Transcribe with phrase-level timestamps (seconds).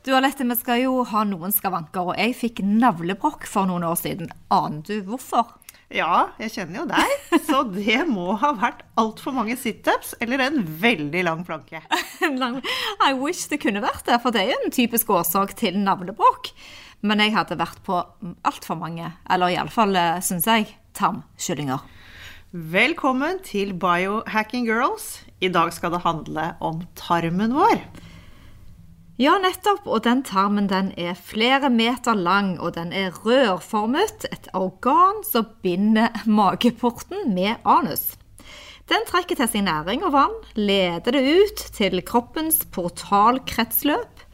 [0.00, 3.98] Du Alette, vi skal jo ha noen skavanker, og jeg fikk navlebrokk for noen år
[4.00, 4.30] siden.
[4.48, 5.50] Aner du hvorfor?
[5.92, 7.12] Ja, jeg kjenner jo deg,
[7.44, 11.82] så det må ha vært altfor mange situps eller en veldig lang planke.
[13.10, 16.48] I wish det kunne vært det, for det er jo en typisk årsak til navlebrokk.
[17.04, 18.00] Men jeg hadde vært på
[18.48, 21.84] altfor mange, eller iallfall, eh, syns jeg, tarmskyllinger.
[22.56, 25.18] Velkommen til Biohacking Girls.
[25.44, 27.84] I dag skal det handle om tarmen vår.
[29.20, 29.84] Ja, nettopp.
[29.84, 34.24] Og den tarmen den er flere meter lang, og den er rørformet.
[34.32, 38.14] Et organ som binder mageporten med anus.
[38.88, 44.24] Den trekker til seg næring og vann, leder det ut til kroppens portalkretsløp.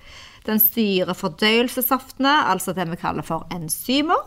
[0.46, 4.22] Den styrer fordøyelsessaftene, altså det vi kaller for enzymer.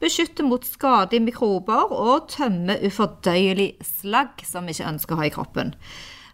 [0.00, 5.36] Beskytter mot skadelige mikrober og tømmer ufordøyelig slagg som vi ikke ønsker å ha i
[5.36, 5.76] kroppen.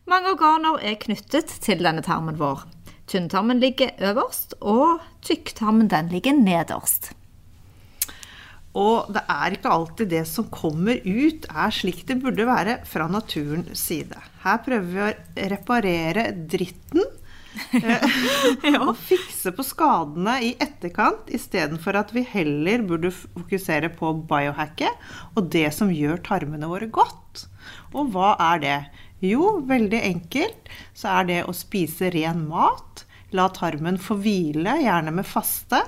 [0.08, 2.64] Mange organer er knyttet til denne tarmen vår.
[3.10, 7.10] Tynntarmen ligger øverst, og tykktarmen den ligger nederst.
[8.78, 13.08] Og det er ikke alltid det som kommer ut, er slik det burde være fra
[13.10, 14.18] naturens side.
[14.44, 17.02] Her prøver vi å reparere dritten.
[17.74, 18.78] ja.
[18.78, 25.50] Og fikse på skadene i etterkant, istedenfor at vi heller burde fokusere på biohacket og
[25.50, 27.48] det som gjør tarmene våre godt.
[27.90, 28.78] Og hva er det?
[29.20, 33.04] Jo, veldig enkelt så er det å spise ren mat.
[33.36, 35.82] La tarmen få hvile, gjerne med faste.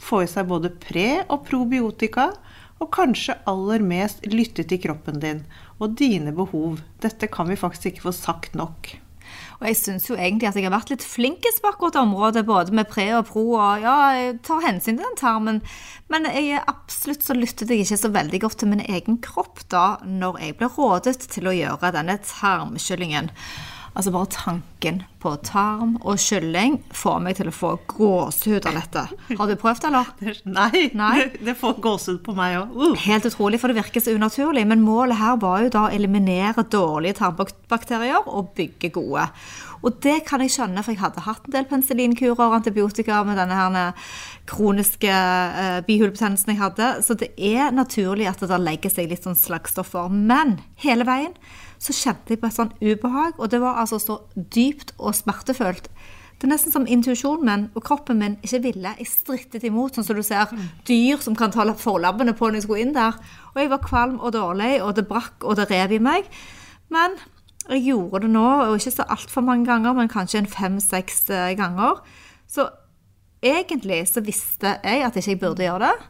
[0.00, 2.30] Få i seg både pre- og probiotika.
[2.80, 5.44] Og kanskje aller mest lytte til kroppen din
[5.76, 6.80] og dine behov.
[7.04, 8.94] Dette kan vi faktisk ikke få sagt nok.
[9.60, 12.72] Og jeg syns jo egentlig at jeg har vært litt flinkest på akkurat området, både
[12.76, 15.60] med pre og pro, og ja, jeg tar hensyn til den tarmen.
[16.12, 19.60] Men jeg er absolutt så lyttet jeg ikke så veldig godt til min egen kropp
[19.72, 23.28] da, når jeg ble rådet til å gjøre denne tarmkyllingen.
[23.90, 29.02] Altså bare tanken på tarm og kylling får meg til å få gåsehud av dette.
[29.36, 30.12] Har du prøvd, eller?
[30.58, 31.14] Nei, Nei?
[31.18, 32.76] Det, det, får gåsehud på meg òg.
[32.76, 33.00] Uh.
[33.02, 34.62] Helt utrolig, for det virker så unaturlig.
[34.70, 39.26] Men målet her var jo da å eliminere dårlige tarmbakterier og bygge gode.
[39.80, 43.40] Og det kan jeg skjønne, for jeg hadde hatt en del penicillinkurer og antibiotika med
[43.40, 44.12] denne her
[44.50, 46.92] kroniske uh, bihulebetennelsen jeg hadde.
[47.06, 50.12] Så det er naturlig at det da legger seg litt sånn slagstoffer.
[50.12, 51.34] Men hele veien
[51.80, 55.88] så kjente jeg på et sånn ubehag, og det var altså så dypt og smertefullt.
[56.40, 58.94] Det er nesten som intuisjonen min og kroppen min ikke ville.
[58.96, 60.52] Jeg strittet imot, sånn som du ser
[60.88, 63.18] dyr som kan ta forlabbene på når jeg skulle inn der.
[63.52, 66.30] Og jeg var kvalm og dårlig, og det brakk og det rev i meg.
[66.88, 67.18] Men
[67.68, 71.52] jeg gjorde det nå, og ikke så altfor mange ganger, men kanskje en fem-seks eh,
[71.60, 72.00] ganger.
[72.48, 72.70] Så
[73.44, 76.08] egentlig så visste jeg at ikke jeg burde gjøre det.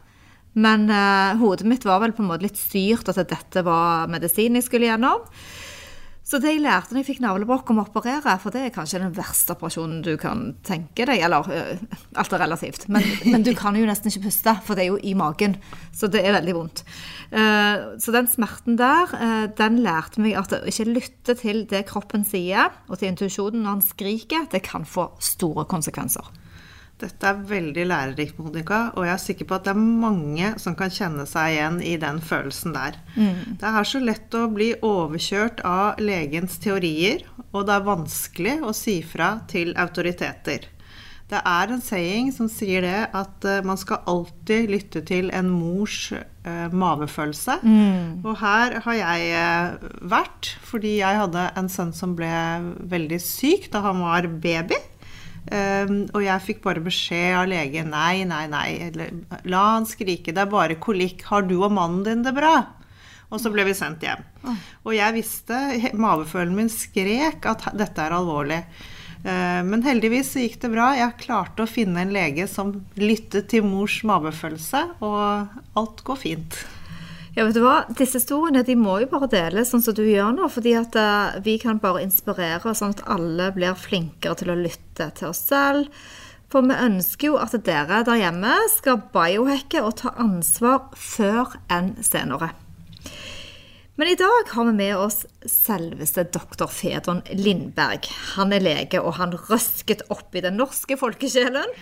[0.59, 4.57] Men uh, hodet mitt var vel på en måte litt styrt at dette var medisin
[4.59, 5.27] jeg skulle gjennom.
[6.27, 9.01] Så det jeg lærte når jeg fikk navlebrokk om å operere, for det er kanskje
[9.01, 13.51] den verste operasjonen du kan tenke deg, eller uh, alt er relativt, men, men, du
[13.57, 15.57] kan jo nesten ikke puste, for det er jo i magen,
[15.95, 16.83] så det er veldig vondt.
[17.33, 19.15] Uh, så den smerten der,
[19.59, 23.77] den lærte meg at å ikke lytte til det kroppen sier, og til intuisjonen når
[23.77, 26.40] han skriker, det kan få store konsekvenser.
[27.01, 30.75] Dette er veldig lærerikt, Monica, og jeg er sikker på at det er mange som
[30.77, 32.99] kan kjenne seg igjen i den følelsen der.
[33.15, 33.57] Mm.
[33.61, 38.75] Det er så lett å bli overkjørt av legens teorier, og det er vanskelig å
[38.77, 40.69] si fra til autoriteter.
[41.31, 45.47] Det er en saying som sier det at uh, man skal alltid lytte til en
[45.47, 47.55] mors uh, mavefølelse.
[47.63, 48.25] Mm.
[48.25, 52.31] Og her har jeg uh, vært fordi jeg hadde en sønn som ble
[52.91, 54.75] veldig syk da han var baby.
[55.49, 59.07] Um, og jeg fikk bare beskjed av legen nei, nei, nei,
[59.49, 61.25] la han skrike, det er bare kolikk.
[61.31, 62.53] Har du og mannen din det bra?
[63.31, 64.21] Og så ble vi sendt hjem.
[64.85, 65.57] Og jeg visste,
[65.97, 68.59] mavefølelsen min skrek at dette er alvorlig.
[69.21, 70.91] Uh, men heldigvis så gikk det bra.
[70.99, 76.61] Jeg klarte å finne en lege som lyttet til mors mavefølelse, og alt går fint.
[77.31, 77.85] Ja, vet du hva?
[77.95, 80.49] Disse historiene de må jo bare deles sånn som du gjør nå.
[80.51, 85.07] fordi at uh, vi kan bare inspirere sånn at alle blir flinkere til å lytte
[85.15, 85.87] til oss selv.
[86.51, 91.93] For vi ønsker jo at dere der hjemme skal biohacke og ta ansvar før enn
[92.03, 92.51] senere.
[93.95, 98.11] Men i dag har vi med oss selveste doktor Fedon Lindberg.
[98.35, 101.75] Han er lege, og han røsket opp i den norske folkesjelen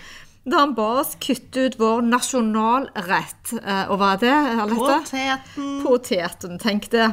[0.44, 3.52] Da han ba oss kutte ut vår nasjonalrett.
[3.60, 4.36] Eh, og hva er det?
[4.72, 5.72] Poteten.
[5.84, 7.10] Poteten, tenk det.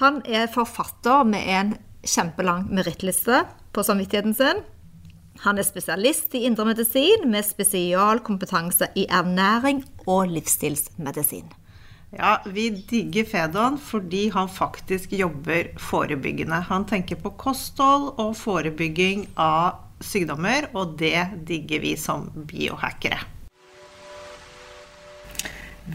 [0.00, 1.72] Han er forfatter med en
[2.06, 3.42] kjempelang merittliste
[3.74, 4.62] på samvittigheten sin.
[5.44, 11.48] Han er spesialist i indremedisin med spesialkompetanse i ernæring og livsstilsmedisin.
[12.10, 16.64] Ja, vi digger Fedon fordi han faktisk jobber forebyggende.
[16.68, 23.20] Han tenker på kosthold og forebygging av sykdommer, og det digger vi som biohackere.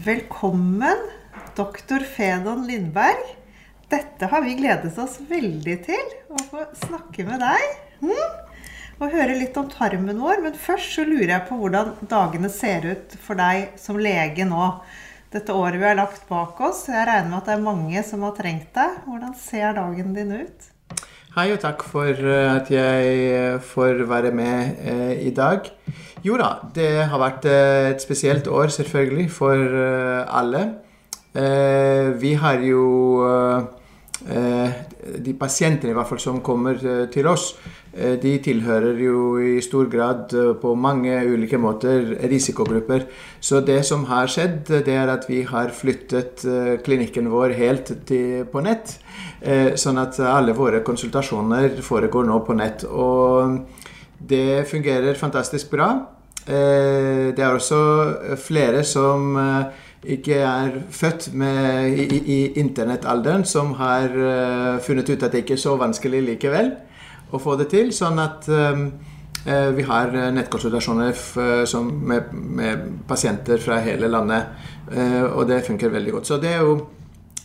[0.06, 1.06] Velkommen,
[1.56, 3.22] doktor Fedon Lindberg.
[3.88, 7.66] Dette har vi gledet oss veldig til, å få snakke med deg.
[8.02, 8.46] Mm?
[8.96, 10.42] Og høre litt om tarmen vår.
[10.44, 14.70] Men først så lurer jeg på hvordan dagene ser ut for deg som lege nå
[15.32, 16.86] dette året vi har lagt bak oss.
[16.88, 19.02] Jeg regner med at det er mange som har trengt deg.
[19.04, 20.72] Hvordan ser dagen din ut?
[21.36, 25.66] Hei og takk for eh, at jeg eh, får være med eh, i dag.
[26.24, 29.74] Jo da, det har vært et spesielt år selvfølgelig for
[30.40, 30.62] alle.
[32.22, 32.86] Vi har jo
[35.22, 36.80] de pasientene i hvert fall som kommer
[37.12, 37.52] til oss,
[37.96, 43.06] Eh, de tilhører jo i stor grad eh, på mange ulike måter risikogrupper.
[43.40, 47.94] Så det som har skjedd, det er at vi har flyttet eh, klinikken vår helt
[48.08, 48.98] til, på nett.
[49.78, 52.82] Sånn at alle våre konsultasjoner foregår nå på nett.
[52.88, 53.60] Og
[54.18, 55.90] det fungerer fantastisk bra.
[56.46, 57.78] Det er også
[58.40, 59.36] flere som
[60.14, 64.12] ikke er født med, i, i internettalderen, som har
[64.84, 66.72] funnet ut at det ikke er så vanskelig likevel
[67.34, 67.92] å få det til.
[67.94, 68.88] Sånn at um,
[69.46, 71.14] vi har eh, nettkonsultasjoner
[71.86, 74.52] med, med, pasienter fra hele landet,
[74.90, 76.30] uh, og det funker veldig godt.
[76.30, 76.80] Så det er jo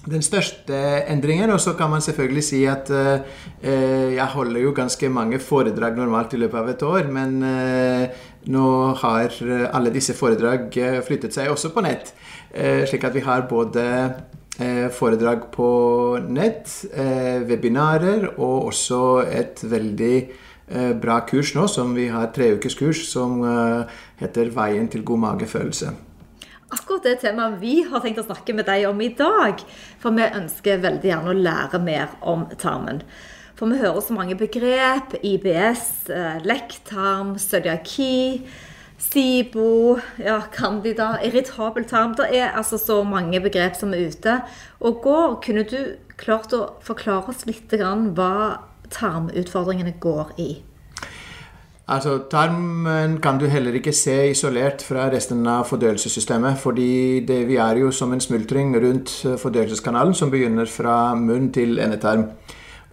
[0.10, 0.74] den største
[1.14, 1.52] endringen.
[1.54, 3.22] Og så kan man selvfølgelig si at uh,
[3.62, 8.68] jeg holder jo ganske mange foredrag normalt i løpet av et år, men uh, nå
[9.04, 9.38] har
[9.70, 10.74] alle disse foredrag
[11.06, 12.16] flyttet seg også på nett.
[12.52, 13.84] Slik at vi har både
[14.62, 15.68] Eh, foredrag på
[16.28, 20.16] nett, eh, webinarer og også et veldig
[20.68, 23.42] eh, bra kurs nå, som vi har tre ukes kurs, som
[24.20, 25.94] heter 'Veien til god magefølelse'.
[26.72, 29.60] Akkurat det temaet vi har tenkt å snakke med deg om i dag.
[30.00, 33.02] For vi ønsker veldig gjerne å lære mer om tarmen.
[33.56, 35.16] For vi hører så mange begrep.
[35.24, 36.08] IBS,
[36.44, 38.46] lekktarm, cøliaki
[39.02, 42.14] SIBO, ja, candida, irritabel tarm.
[42.16, 44.40] Det er altså så mange begrep som er ute
[44.80, 45.40] og går.
[45.46, 45.80] Kunne du
[46.22, 48.34] klart å forklare oss litt hva
[48.92, 50.52] tarmutfordringene går i?
[51.92, 56.58] Altså, Tarmen kan du heller ikke se isolert fra resten av fordøyelsessystemet.
[56.58, 61.80] fordi det, vi er jo som en smultring rundt fordøyelseskanalen som begynner fra munn til
[61.80, 62.30] endetarm.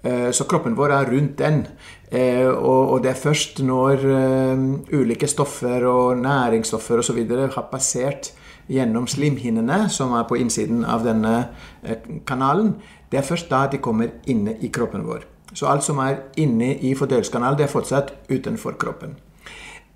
[0.02, 1.66] Eh, så kroppen vår er rundt den.
[2.10, 4.62] Eh, og det er først når eh,
[4.98, 7.24] ulike stoffer og næringsstoffer osv.
[7.54, 8.32] har passert
[8.68, 11.48] gjennom slimhinnene, som er på innsiden av denne
[12.26, 12.74] kanalen,
[13.10, 15.24] det er først da de kommer inne i kroppen vår.
[15.54, 19.16] Så alt som er inne i fordøyelseskanalen, det er fortsatt utenfor kroppen.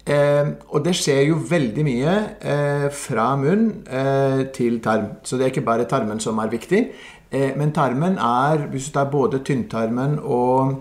[0.03, 5.13] Eh, og det skjer jo veldig mye eh, fra munn eh, til tarm.
[5.23, 6.81] Så det er ikke bare tarmen som er viktig.
[7.33, 10.75] Eh, men tarmen er, hvis du tar både tynntarmen og,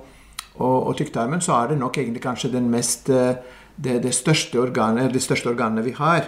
[0.58, 3.36] og, og tykktarmen, så er det nok egentlig kanskje mest, eh,
[3.78, 6.22] det, det, største organet, det største organet vi har.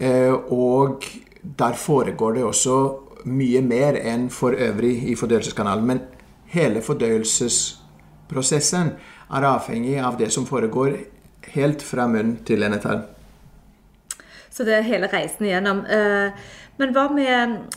[0.00, 1.04] Eh, og
[1.42, 5.86] der foregår det også mye mer enn for øvrig i fordøyelseskanalen.
[5.86, 6.00] Men
[6.54, 8.90] hele fordøyelsesprosessen
[9.32, 10.96] er avhengig av det som foregår
[11.52, 13.02] helt fra munn til endetarm.
[14.52, 15.84] Så det er hele reisen igjennom.
[16.80, 17.72] Men hva med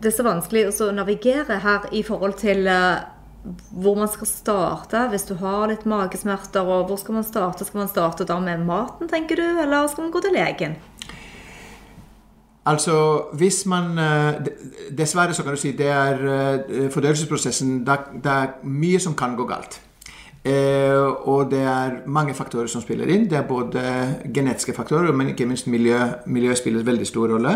[0.00, 3.02] det er så vanskelig å navigere her i forhold til eh,
[3.74, 6.64] hvor man skal starte hvis du har litt magesmerter.
[6.64, 7.66] og Hvor skal man starte?
[7.66, 10.76] Skal man starte da med maten, tenker du, eller skal man gå til legen?
[12.64, 12.94] Altså,
[13.36, 14.46] hvis man eh,
[14.96, 19.44] Dessverre så kan du si det er eh, fordøyelsesprosessen Det er mye som kan gå
[19.48, 19.80] galt.
[20.44, 23.28] og det er mange faktorer som spiller inn.
[23.30, 23.80] Det er både
[24.34, 25.98] genetiske faktorer, men ikke minst miljø.
[26.26, 27.54] Miljø spiller en veldig stor rolle.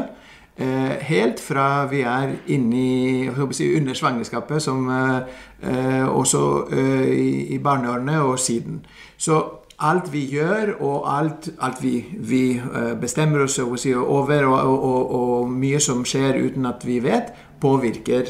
[0.59, 6.41] Eh, helt fra vi er inni si, under svangerskapet, som eh, også
[6.75, 8.81] eh, i, i barneårene og siden.
[9.17, 9.39] Så
[9.79, 12.61] alt vi gjør, og alt, alt vi, vi,
[13.01, 18.27] bestemmer oss over, og, og, og, mye som skjer uten at vi vet, påvirker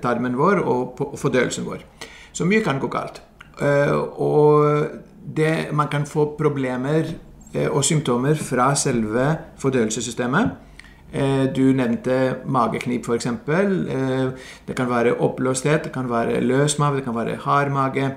[0.00, 1.84] tarmen vår og, fordøyelsen vår.
[2.32, 3.20] Så mye kan gå galt.
[4.16, 4.88] Og
[5.36, 7.12] det, man kan få problemer
[7.68, 10.65] og symptomer fra selve fordøyelsessystemet.
[11.16, 13.26] Eh, du nevnte mageknip, f.eks.
[13.26, 14.28] Eh,
[14.68, 18.10] det kan være oppblåsthet, det kan være løs mage, det kan være hard mage.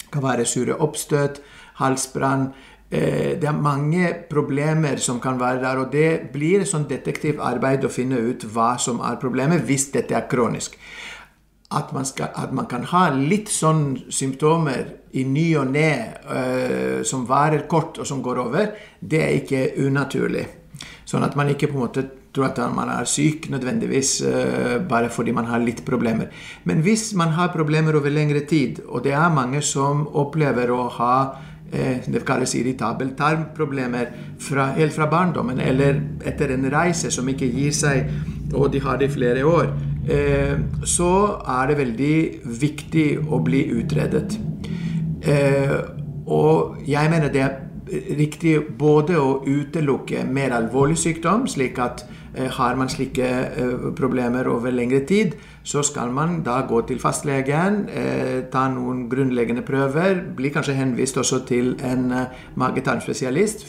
[0.00, 1.38] Det kan være sure oppstøt,
[1.78, 2.48] halsbrann.
[2.90, 7.86] Eh, det er mange problemer som kan være der, og det blir et sånn detektivarbeid
[7.86, 10.74] å finne ut hva som er problemet, hvis dette er kronisk.
[11.72, 15.92] At man, skal, at man kan ha litt sånn symptomer i ny og ne
[16.26, 20.44] uh, som varer kort, og som går over, det er ikke unaturlig.
[21.08, 25.10] Sånn at man ikke på en måte tror at man er syk nødvendigvis uh, bare
[25.12, 26.32] fordi man har litt problemer.
[26.64, 30.86] Men hvis man har problemer over lengre tid, og det er mange som opplever å
[30.98, 31.16] ha
[31.72, 37.72] Eh, det kalles irritabeltarmproblemer fra, helt fra barndommen, eller etter en reise som ikke gir
[37.72, 38.10] seg,
[38.52, 39.70] og de har det i flere år,
[40.04, 42.16] eh, så er det veldig
[42.60, 44.36] viktig å bli utredet.
[45.24, 45.78] Eh,
[46.26, 47.56] og jeg mener det er
[48.20, 53.26] riktig både å utelukke mer alvorlig sykdom, slik at har man slike
[53.96, 59.62] problemer over lengre tid, så skal man da gå til fastlegen, eh, ta noen grunnleggende
[59.62, 62.08] prøver, bli kanskje henvist også til en
[62.56, 63.66] mage-tarm-spesialist,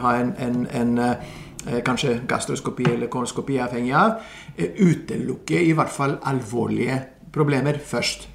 [0.00, 4.18] ha en, en, en eh, kanskje gastroskopi eller koloskopi, avhengig av.
[4.56, 7.00] Eh, utelukke i hvert fall alvorlige
[7.32, 8.28] problemer først.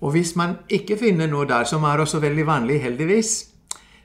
[0.00, 3.55] Og hvis man ikke finner noe der, som er også veldig vanlig, heldigvis,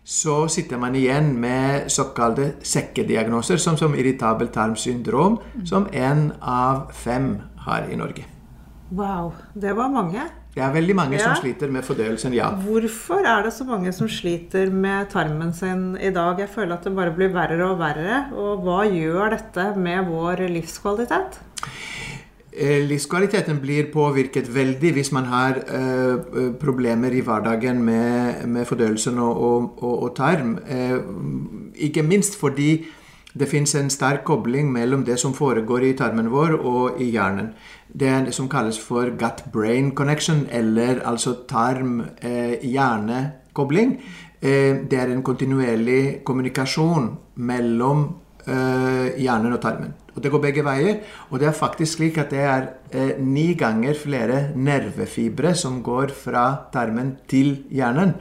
[0.03, 7.35] så sitter man igjen med såkalte sekkediagnoser, som, som irritabel tarmsyndrom, som én av fem
[7.67, 8.25] har i Norge.
[8.91, 9.31] Wow.
[9.53, 10.25] Det var mange.
[10.51, 11.29] Det er veldig mange ja.
[11.29, 12.49] som sliter med fordøyelsen, ja.
[12.65, 16.41] Hvorfor er det så mange som sliter med tarmen sin i dag?
[16.43, 18.25] Jeg føler at det bare blir verre og verre.
[18.35, 21.39] Og hva gjør dette med vår livskvalitet?
[22.51, 26.15] Eh, livskvaliteten blir påvirket veldig hvis man har eh,
[26.59, 30.57] problemer i hverdagen med, med fordøyelsen og, og, og, og tarm.
[30.67, 30.99] Eh,
[31.87, 32.85] ikke minst fordi
[33.33, 37.53] det fins en sterk kobling mellom det som foregår i tarmen vår og i hjernen.
[37.87, 44.01] Det er det som kalles for gut-brain connection, eller altså tarm-hjerne-kobling.
[44.41, 48.15] Eh, det er en kontinuerlig kommunikasjon mellom
[48.47, 49.93] hjernen og tarmen.
[50.15, 51.01] Og det går begge veier.
[51.29, 56.11] Og det er faktisk slik at det er eh, ni ganger flere nervefibre som går
[56.15, 58.17] fra tarmen til hjernen,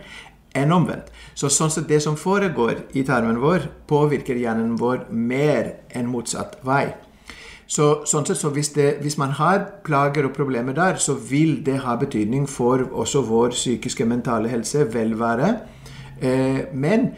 [0.54, 1.10] enn omvendt.
[1.34, 6.58] Så sånn sett det som foregår i tarmen vår, påvirker hjernen vår mer enn motsatt
[6.66, 6.92] vei.
[7.70, 11.60] Så, sånn sett, så hvis, det, hvis, man har plager og problemer der, så vil
[11.66, 15.52] det ha betydning for også vår psykiske, mentale helse, velvære.
[16.18, 17.12] Eh, men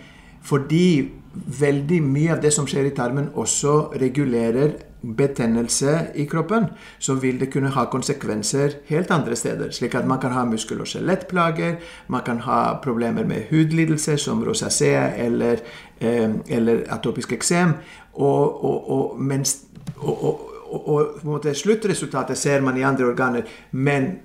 [0.45, 6.67] fordi veldig mye av det som skjer i tarmen, også regulerer betennelse i kroppen,
[6.99, 9.71] så vil det kunne ha konsekvenser helt andre steder.
[9.75, 11.77] Slik at man kan ha muskel- og skjelettplager,
[12.09, 15.57] man kan ha problemer med hudlidelser som rosacea eller,
[16.01, 17.75] eh, eller atopisk eksem.
[18.15, 19.65] Og, og, og, mens,
[19.97, 24.19] og, sluttresultatet ser man i andre organer, men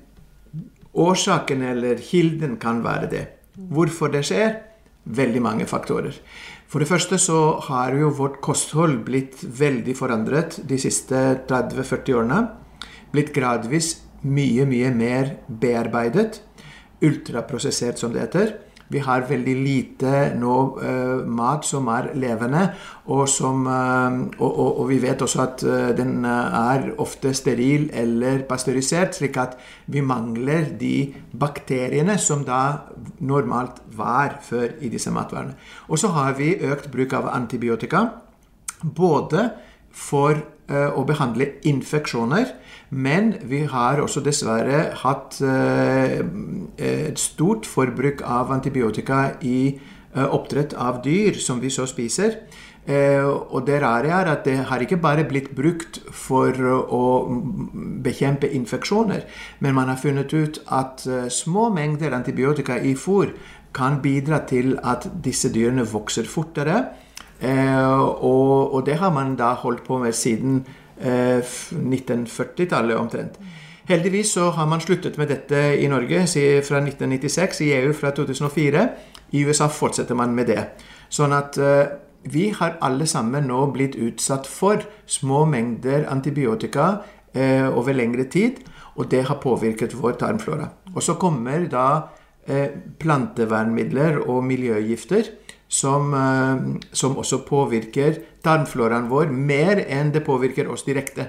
[0.93, 3.27] årsaken eller kilden kan være det.
[3.55, 4.55] Hvorfor det skjer?
[5.05, 6.13] Veldig mange faktorer.
[6.67, 12.41] For det første så har jo vårt kosthold blitt veldig forandret de siste 30-40 årene.
[13.13, 13.93] Blitt gradvis
[14.27, 16.41] mye, mye mer bearbeidet.
[16.99, 18.55] Ultraprosessert, som det heter.
[18.87, 22.61] Vi har veldig lite nå uh, mat som er levende,
[23.11, 27.89] og, som, uh, og, og, og, vi vet også at uh, den er ofte steril
[27.91, 29.57] eller pasteurisert, slik at
[29.91, 32.61] vi mangler de bakteriene som da
[33.19, 35.57] normalt var før i disse matvarene.
[35.91, 38.07] Og så har vi økt bruk av antibiotika,
[38.83, 39.49] både
[39.91, 42.49] for å behandle infeksjoner,
[42.89, 46.21] men vi har også dessverre hatt eh,
[46.79, 52.39] et stort forbruk av antibiotika i eh, oppdrett av dyr som vi så spiser.
[52.87, 56.55] Eh, og det rare er at det har ikke bare blitt brukt for
[56.87, 57.03] å
[58.07, 59.27] bekjempe infeksjoner,
[59.59, 63.35] men man har funnet ut at små mengder antibiotika i fôr
[63.75, 66.85] kan bidra til at disse dyrene vokser fortere.
[67.43, 70.63] og, det har man da holdt på med siden
[70.99, 73.39] 1940-tallet eh, omtrent.
[73.87, 76.25] Heldigvis så har man sluttet med dette i Norge
[76.67, 78.87] fra 1996, i EU fra 2004.
[79.31, 80.59] I USA fortsetter man med det.
[81.09, 81.87] Sånn at uh,
[82.27, 86.97] vi har alle sammen nå blitt utsatt for små mengder antibiotika
[87.31, 88.59] eh, over lengre tid,
[88.99, 90.67] og det har påvirket vår tarmflora.
[90.91, 91.87] Og så kommer da
[92.43, 95.31] eh, plantevernmidler og miljøgifter
[95.69, 96.11] som,
[96.91, 101.27] som også påvirker tarmfloraen vår mer enn det påvirker oss direkte.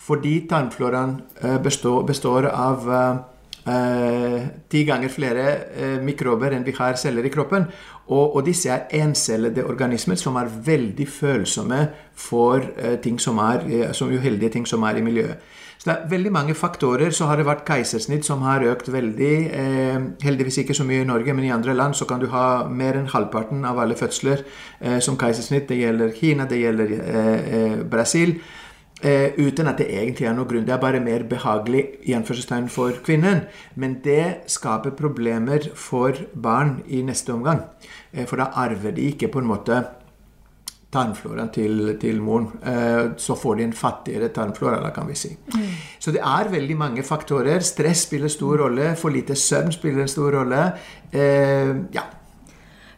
[0.00, 6.74] Fordi tarmfloraen eh, består, består av, eh, eh, ti ganger flere eh, mikrober enn vi
[6.78, 7.68] har celler i kroppen.
[8.10, 11.84] Og, og disse er encellede organismer som er veldig følsomme
[12.18, 15.50] for eh, ting som er, eh, som uheldige ting som er i miljøet.
[15.80, 17.08] Så det er veldig mange faktorer.
[17.08, 19.34] Så har det vært keisersnitt som har økt veldig.
[19.48, 22.66] Eh, heldigvis ikke så mye i Norge, men i andre land så kan du ha
[22.68, 25.70] mer enn halvparten av alle fødsler eh, som keisersnitt.
[25.70, 28.36] Det gjelder Kina, det gjelder eh, eh Brasil.
[29.00, 30.66] Eh, uten at det egentlig er noen grunn.
[30.68, 32.12] Det er bare mer behagelig i
[32.68, 33.46] for kvinnen.
[33.74, 37.64] Men det skaper problemer for barn i neste omgang.
[38.12, 39.84] Eh, for da arver de ikke på en måte
[40.90, 42.48] tarmfloraen til, til moren.
[42.66, 45.30] Eh, så får de en fattigere tarmflora, da kan vi si.
[45.54, 45.68] Mm.
[46.02, 47.62] Så det er veldig mange faktorer.
[47.66, 48.94] Stress spiller stor rolle.
[48.98, 50.64] For lite søvn spiller en stor rolle.
[51.12, 52.06] Eh, ja.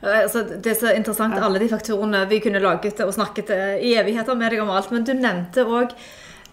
[0.03, 3.53] Altså, det er så interessant, alle de faktorene vi kunne laget og snakket
[3.85, 4.91] i evigheter med deg om alt.
[4.91, 5.93] Men du nevnte òg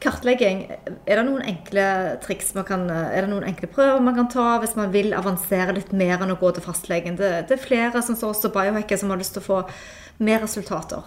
[0.03, 0.65] kartlegging.
[1.07, 1.85] Er det noen enkle
[2.23, 5.75] triks man kan, er det noen enkle prøver man kan ta hvis man vil avansere
[5.75, 7.17] litt mer enn å gå til fastlegen?
[7.19, 9.63] Det, det er flere som så også biohacker som har lyst til å få
[10.23, 11.03] mer resultater.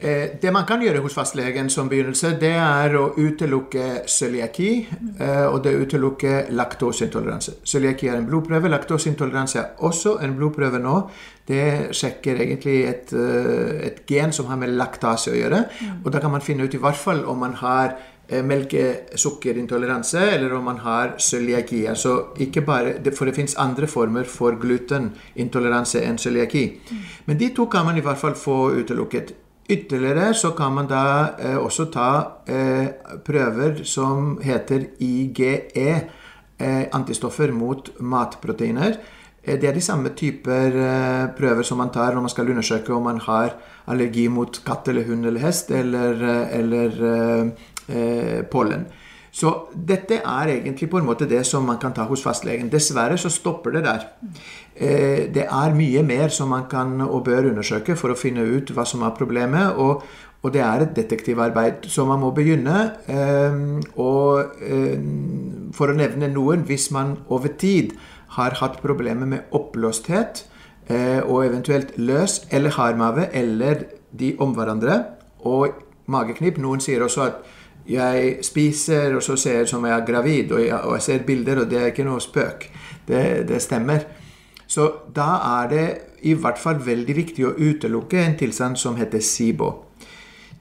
[0.00, 4.70] Eh, det man kan gjøre hos fastlegen som begynnelse, det er å utelukke cøliaki,
[5.18, 7.56] eh, og det utelukke laktoseintoleranse.
[7.66, 11.00] Cøliaki er en blodprøve, laktoseintoleranse er også en blodprøve nå.
[11.48, 15.64] Det sjekker egentlig et, eh, et gen som har med laktase å gjøre.
[16.04, 17.96] Og da kan man finne ut i hvert fall om man har
[18.28, 21.86] melkesukkerintoleranse, eller om man har cøliaki.
[21.86, 26.64] Altså ikke bare, for det fins andre former for glutenintoleranse enn cøliaki.
[27.26, 29.32] Men de to kan man i hvert fall få utelukket.
[29.68, 31.04] Ytterligere så kan man da
[31.38, 32.10] eh, også ta
[32.48, 32.86] eh,
[33.24, 35.52] prøver som heter IGE,
[36.58, 38.96] eh, antistoffer mot matproteiner.
[39.42, 42.94] Eh, det er de samme typer eh, prøver som man tar når man skal undersøke
[42.94, 43.56] om man har
[43.86, 47.52] allergi mot katt eller hund eller hest eller, eh, eller
[48.50, 48.86] pollen.
[49.38, 52.70] Så dette er egentlig på en måte det som man kan ta hos fastlegen.
[52.72, 54.06] Dessverre så stopper det der.
[54.74, 58.72] Eh, det er mye mer som man kan og bør undersøke for å finne ut
[58.74, 59.76] hva som er problemet.
[59.76, 60.02] og,
[60.42, 61.88] og det er et detektivarbeid.
[61.90, 62.92] Så man må begynne.
[63.06, 63.58] Eh,
[63.98, 64.98] og eh,
[65.74, 67.94] for å nevne noen, hvis man over tid
[68.38, 70.46] har hatt problemer med oppblåsthet
[70.88, 73.82] og eventuelt løs eller hardmage eller
[74.16, 74.94] de om hverandre,
[75.44, 75.74] og
[76.08, 77.42] mageknip Noen sier også at
[77.88, 81.26] jeg spiser, og så ser jeg som jeg er gravid, og jeg, og jeg ser
[81.26, 82.68] bilder, og det er ikke noe spøk.
[83.08, 84.04] Det, det, stemmer.
[84.66, 85.28] Så da
[85.62, 85.86] er det
[86.28, 89.70] i hvert fall veldig viktig å utelukke en tilstand som heter SIBO.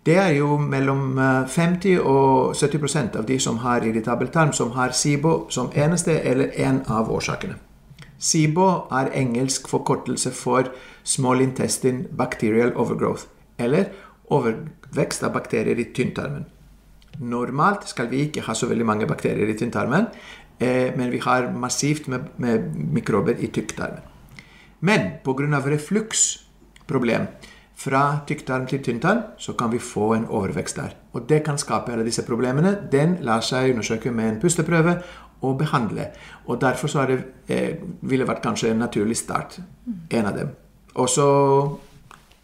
[0.07, 1.17] Det er jo mellom
[1.51, 6.21] 50 eh, og 70% av de som har irritabel tarm, som har SIBO som eneste
[6.21, 7.57] eller en av årsakene.
[8.17, 10.71] SIBO er engelsk forkortelse for
[11.03, 13.27] Small Intestine Bacterial Overgrowth,
[13.59, 13.91] eller
[14.31, 16.47] overvekst av bakterier i tynntarmen.
[17.19, 20.07] Normalt skal vi ikke ha så veldig mange bakterier i tynntarmen,
[20.59, 24.03] eh, men vi har massivt med, med mikrober i tykktarmen.
[24.79, 25.61] Men pga.
[25.65, 27.27] refluksproblem
[27.77, 30.95] fra tykktarm til tynntarm, så kan vi få en overvekst der.
[31.13, 32.77] Og det kan skape alle disse problemene.
[32.91, 35.01] Den lar seg undersøke med en pusteprøve
[35.41, 36.07] og behandle.
[36.45, 39.59] Og derfor så det, eh, ville det vært kanskje en naturlig start.
[40.11, 40.49] En av dem.
[40.95, 41.77] Og så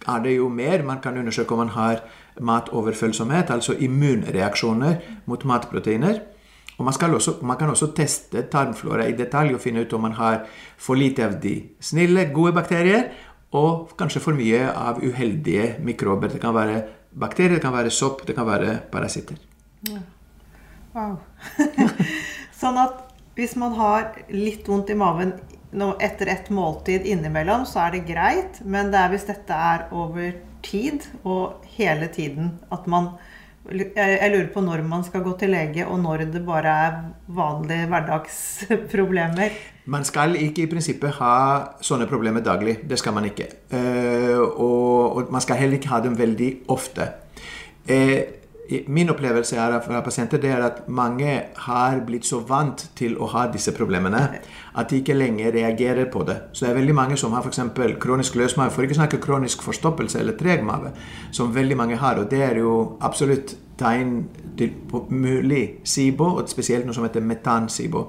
[0.08, 2.02] er det jo mer man kan undersøke om man har
[2.42, 6.22] matoverfølsomhet, altså immunreaksjoner mot matproteiner.
[6.78, 10.18] Og man, også, man, kan også teste tarmflora i detalj og finne ut om man
[10.18, 10.42] har
[10.78, 13.12] for lite av de snille, gode bakterier,
[13.54, 16.34] og kanskje for mye av uheldige mikrober.
[16.34, 16.82] Det kan være
[17.14, 19.38] bakterier, det kan være sopp, det kan være parasitter.
[19.90, 20.02] Ja.
[20.94, 21.18] Wow.
[22.62, 23.04] sånn at
[23.38, 25.36] hvis man har litt vondt i maven
[26.02, 28.60] etter et måltid innimellom, så er det greit.
[28.66, 33.14] Men det er hvis dette er over tid og hele tiden at man
[33.72, 36.96] jeg lurer på når man skal gå til lege, og når det bare er
[37.32, 39.56] vanlige hverdagsproblemer.
[39.86, 41.36] Man skal ikke i prinsippet ha
[41.80, 42.82] sånne problemer daglig.
[42.84, 43.48] Det skal man ikke.
[43.72, 47.08] Eh, og, man skal heller ikke ha dem veldig ofte.
[47.88, 48.43] Eh,
[48.88, 51.32] Min opplevelse er fra pasienter det er at mange
[51.66, 54.22] har blitt så vant til å ha disse problemene
[54.74, 56.38] at de ikke lenger reagerer på det.
[56.54, 57.60] Så det er veldig mange som har f.eks.
[58.00, 60.94] kronisk løsmave, for ikke snakke kronisk forstoppelse eller treg mage,
[61.32, 62.22] som veldig mange har.
[62.22, 64.16] Og det er jo absolutt tegn
[64.58, 64.72] til
[65.10, 68.08] mulig SIBO, og spesielt noe som heter metan-SIBO.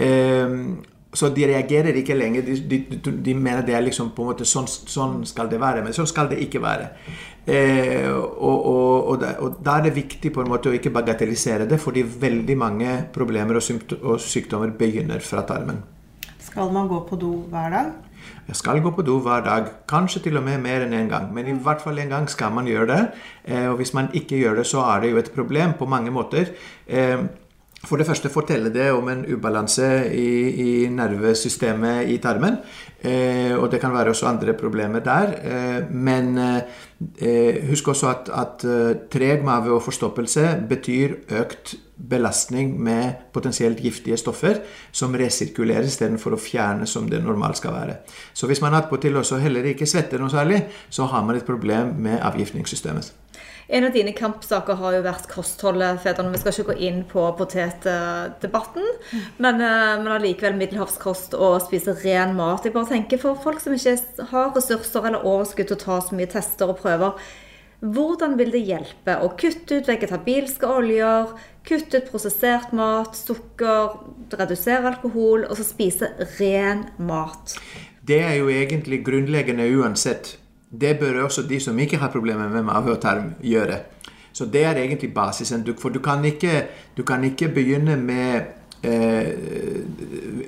[0.00, 2.46] Um, så de reagerer ikke lenger.
[2.46, 5.82] De, de, de, mener det er liksom på en måte sånn, sånn skal det være.
[5.84, 6.88] Men sånn skal det ikke være.
[7.44, 11.66] Eh, og, og, og, og, da, er det viktig på en måte å ikke bagatellisere
[11.68, 15.82] det, fordi veldig mange problemer og, sykdommer begynner fra tarmen.
[16.42, 17.92] Skal man gå på do hver dag?
[18.46, 19.68] Jeg skal gå på do hver dag.
[19.90, 21.28] Kanskje til og med mer enn én en gang.
[21.34, 23.02] Men i hvert fall en gang skal man gjøre det.
[23.44, 26.14] Eh, og hvis man ikke gjør det, så er det jo et problem på mange
[26.14, 26.54] måter.
[26.86, 27.26] Eh,
[27.82, 30.30] for det første forteller det om en ubalanse i,
[30.64, 32.60] i nervesystemet i tarmen.
[33.02, 35.32] Eh, og det kan være også andre problemer der.
[35.42, 41.74] Eh, men eh, husk også at, at eh, treg mage og forstoppelse betyr økt
[42.08, 47.98] belastning med potensielt giftige stoffer som resirkulerer istedenfor å fjerne som det normalt skal være.
[48.34, 51.96] Så hvis man attpåtil også heller ikke svetter noe særlig, så har man et problem
[52.02, 53.12] med avgiftningssystemet.
[53.68, 56.00] En av dine kampsaker har jo vært kostholdet.
[56.02, 56.32] Fedrene.
[56.34, 58.88] Vi skal ikke gå inn på potetdebatten,
[59.38, 62.64] men, eh, men allikevel middelhavskost og spise ren mat.
[62.64, 66.16] Jeg bare tenker For folk som ikke har ressurser eller overskudd til å ta så
[66.16, 67.14] mye tester og prøver,
[67.82, 71.32] hvordan vil det hjelpe å kutte ut vegetabilske oljer,
[71.66, 73.98] kutte ut prosessert mat, sukker,
[74.30, 77.58] redusere alkohol, og så spise ren mat?
[78.06, 80.36] Det er jo egentlig grunnleggende uansett
[80.80, 83.78] det bør også de som ikke har problemer med mage og tarm, gjøre.
[84.32, 85.66] Så det er egentlig basisen.
[85.78, 88.40] For du kan ikke, du kan ikke begynne med
[88.82, 89.28] eh,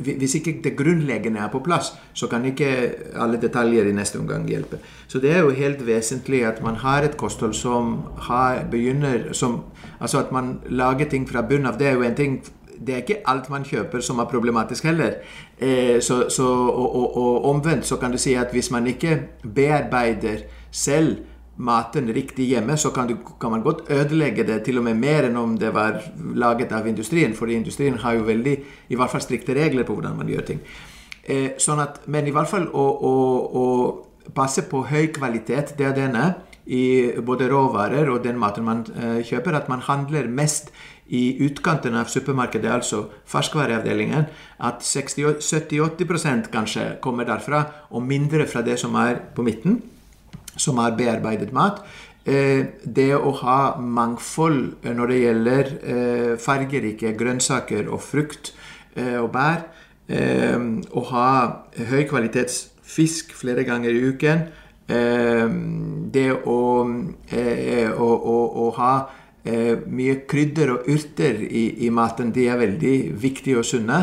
[0.05, 4.49] Hvis ikke det grunnleggende er på plass, så kan ikke alle detaljer i neste omgang
[4.49, 4.79] hjelpe.
[5.09, 9.63] Så det er jo helt vesentlig at man har et kosthold som har, begynner som,
[10.01, 11.79] Altså at man lager ting fra bunnen av.
[11.79, 12.43] Det er jo en ting
[12.79, 15.19] det er ikke alt man kjøper som er problematisk heller.
[15.59, 19.19] Eh, så, så, og, og, og, omvendt så kan du si at hvis man ikke
[19.55, 21.17] bearbeider selv
[21.57, 25.29] maten riktig hjemme, så kan, du, kan, man godt ødelegge det til og med mer
[25.29, 26.01] enn om det var
[26.35, 27.35] laget av industrien.
[27.35, 28.57] For industrien har jo veldig,
[28.89, 30.65] i hvert fall strikte regler på hvordan man gjør ting.
[31.25, 33.15] Eh, sånn at, men i hvert fall å, å,
[33.55, 36.27] å passe på høy kvalitet, det er denne
[36.65, 40.73] i både råvarer og den maten man eh, kjøper, at man handler mest
[41.13, 44.25] i utkanten av supermarkedet, altså ferskvareavdelingen,
[44.65, 49.83] at 70-80% kanskje kommer derfra, og mindre fra det som er på midten,
[50.57, 51.83] som er bearbeidet mat.
[52.25, 58.55] Eh, det å ha mangfold når det gjelder eh, fargerike grønnsaker og frukt
[58.95, 59.65] og bær,
[60.07, 61.29] å ha
[61.91, 64.45] høykvalitets fisk flere ganger i uken,
[66.15, 68.93] det å, å, å, å ha
[69.45, 72.33] eh, mye krydder og urter i, i, maten.
[72.35, 74.01] De er veldig viktige og sunne.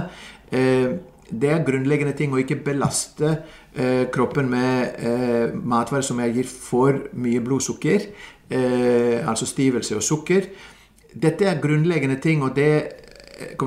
[0.51, 0.91] Eh,
[1.32, 3.30] det er grunnleggende ting å ikke belaste
[3.73, 8.10] eh, kroppen med eh, matvarer som gir for mye blodsukker,
[8.51, 10.49] eh, altså stivelse og sukker.
[11.12, 12.71] Dette er grunnleggende ting, og det,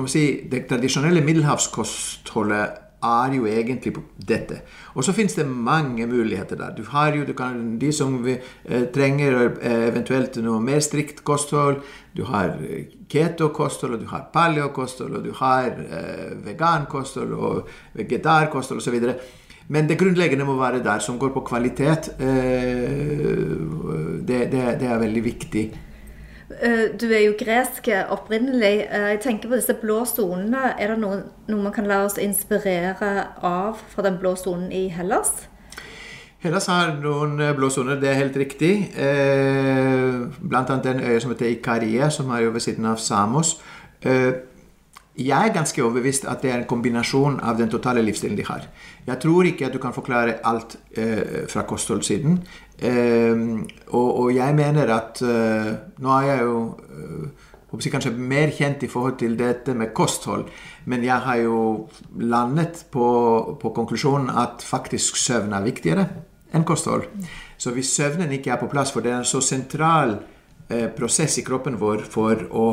[0.09, 4.61] si, det tradisjonelle middelhavskostholdet er jo egentlig på dette.
[4.95, 6.73] Og så finnes det mange muligheter der.
[6.77, 11.23] Du har jo du kan, de som vi, eh, trenger eh, eventuelt noe mer strikt
[11.23, 11.81] kosthold.
[12.17, 18.81] Du har eh, keto-kosthold, og du har paleo-kosthold, og du har eh, vegan-kosthold og vegetarkosthold
[18.81, 19.01] osv.
[19.67, 22.13] Men det grunnleggende må være der, som går på kvalitet.
[22.19, 23.57] Eh,
[24.27, 25.65] det, det, det er veldig viktig.
[26.49, 28.85] Eh, du er jo gresk opprinnelig.
[28.85, 30.75] Eh, jeg tenker på disse blå sonene.
[30.77, 32.93] Er det noe, noe, man kan la oss inspirere
[33.41, 35.47] av fra den blå sonen i Hellas?
[36.45, 38.73] Hellas har noen eh, blå soner, det er helt riktig.
[38.93, 43.57] Blant annet en øye som heter Ikaria, som er jo ved siden av Samos.
[45.15, 48.65] Jeg er ganske overbevist at det er en kombinasjon av den totale livsstilen de har.
[49.07, 52.41] Jeg tror ikke at du kan forklare alt eh, fra kostholdssiden.
[52.79, 53.43] Eh,
[53.87, 55.69] og, og, jeg mener at eh,
[56.03, 56.57] Nå er jeg jo
[57.75, 60.45] jeg kanskje mer kjent i forhold til dette med kosthold,
[60.85, 61.57] men jeg har jo
[62.23, 63.07] landet på,
[63.59, 66.05] på konklusjonen at faktisk søvn er viktigere
[66.55, 67.03] enn kosthold.
[67.57, 70.15] Så hvis søvnen ikke er på plass, for det er en så sentral
[70.69, 72.67] eh, prosess i kroppen vår for å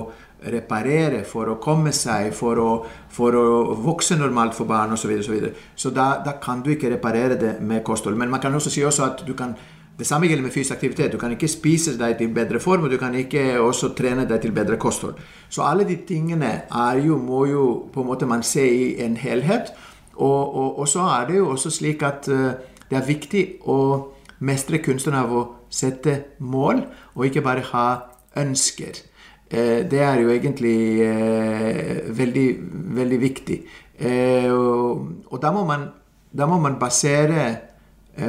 [0.53, 2.71] reparere, for å komme seg, for å,
[3.15, 5.05] for å vokse normalt for barn osv.
[5.05, 5.69] Så, videre, så, videre.
[5.77, 8.19] så da, da, kan du ikke reparere det med kosthold.
[8.19, 9.55] Men man kan også si også at du kan
[9.99, 11.13] det samme gjelder med fysisk aktivitet.
[11.13, 14.41] Du kan ikke spise deg til bedre form, og du kan ikke også trene deg
[14.43, 15.15] til bedre kosthold.
[15.49, 16.63] Så alle de tingene
[17.05, 19.73] jo, må jo på en måte man se i en helhet.
[20.15, 22.53] Og, og, og så er det jo også slik at uh,
[22.91, 23.79] det er viktig å
[24.45, 26.83] mestre kunsten av å sette mål,
[27.17, 27.87] og ikke bare ha
[28.37, 28.99] ønsker.
[29.53, 32.47] Eh, det er jo egentlig eh, veldig,
[32.99, 33.59] veldig viktig.
[34.01, 35.87] Eh, og da må, man,
[36.33, 37.47] da må man basere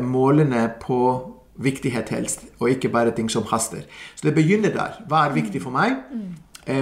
[0.03, 0.99] målene på
[1.55, 3.85] viktighet helst, og ikke bare ting som haster.
[4.15, 4.99] Så det begynner der.
[5.07, 5.99] Hva er viktig for meg?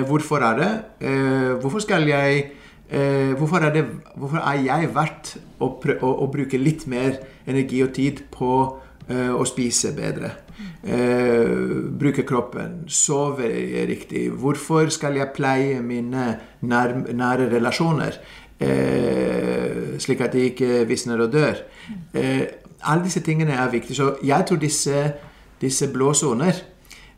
[0.07, 0.71] Hvorfor er det?
[1.61, 2.51] Hvorfor skal jeg
[3.37, 7.93] hvorfor, er det, hvorfor er jeg verdt å, å, å bruke litt mer energi og
[7.95, 8.53] tid på
[9.11, 10.33] å spise bedre?
[10.83, 11.49] eh,
[11.99, 13.49] bruke kroppen, sove
[13.89, 14.29] riktig.
[14.41, 16.27] Hvorfor skal jeg pleie mine
[16.61, 18.19] nær, nære relasjoner,
[18.59, 21.63] eh, slik at de ikke visner og dør?
[22.13, 22.47] Eh,
[22.83, 23.95] alle disse tingene er viktige.
[23.95, 25.13] Så jeg tror disse,
[25.61, 26.53] disse blå soner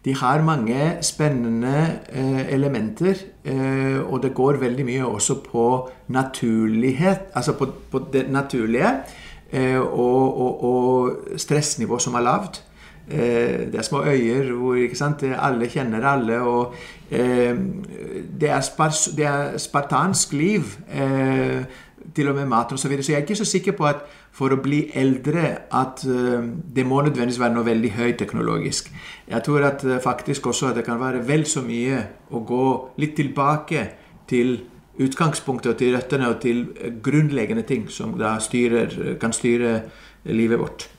[0.05, 3.13] de har mange spennende eh, elementer,
[3.45, 8.89] eh, og det går veldig mye også på naturlighet, altså på, på det naturlige,
[9.51, 12.63] eh, og, og, og, stressnivå som er lavt.
[13.07, 16.75] Eh, det er små øyer hvor sant, alle kjenner alle, og
[17.11, 17.55] eh,
[18.41, 20.77] det er, spars, det, er spartansk liv.
[20.93, 21.63] Eh,
[22.15, 22.77] til og med mat osv.
[22.77, 23.03] Så, videre.
[23.03, 23.95] så jeg er ikke så sikker på at
[24.33, 28.89] for å bli eldre at uh, det må nødvendigvis være noe veldig høyteknologisk.
[29.29, 32.01] Jeg tror at uh, faktisk også at det kan være vel så mye
[32.33, 32.65] å gå
[33.01, 33.85] litt tilbake
[34.29, 34.57] til
[35.03, 36.65] utgangspunktet og til røttene og til
[37.03, 39.79] grunnleggende ting som da styrer, kan styre
[40.29, 40.89] livet vårt.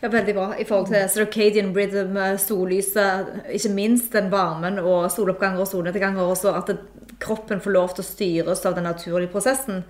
[0.00, 0.52] Ja, Veldig bra.
[0.58, 6.54] I forhold til circadian rhythm, sollyset, ikke minst den varmen og soloppganger og solnedganger, også
[6.54, 6.70] at
[7.18, 9.82] kroppen får lov til å styres av den naturlige prosessen.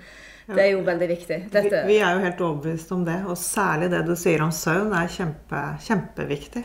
[0.48, 1.38] Det er jo veldig viktig.
[1.52, 1.84] Dette...
[1.84, 3.18] Vi, er jo helt overbevist om det.
[3.28, 6.64] Og særlig det du sier om søvn, er kjempe, kjempeviktig.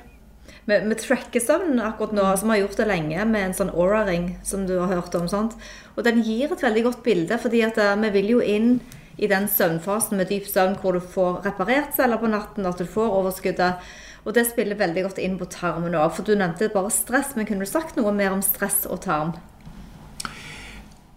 [0.64, 4.30] Vi, vi tracker søvnen akkurat nå, som har gjort det lenge, med en sånn Aura-ring
[4.48, 5.28] som du har hørt om.
[5.28, 5.58] Sant?
[5.98, 8.78] Og den gir et veldig godt bilde, fordi at uh, vi vil jo inn
[9.20, 12.88] i den søvnfasen med dyp søvn hvor du får reparert celler på natten, at du
[12.88, 13.84] får overskuddet.
[14.24, 16.16] Og det spiller veldig godt inn på tarmen òg.
[16.16, 19.36] For du nevnte bare stress, men kunne du sagt noe mer om stress og tarm?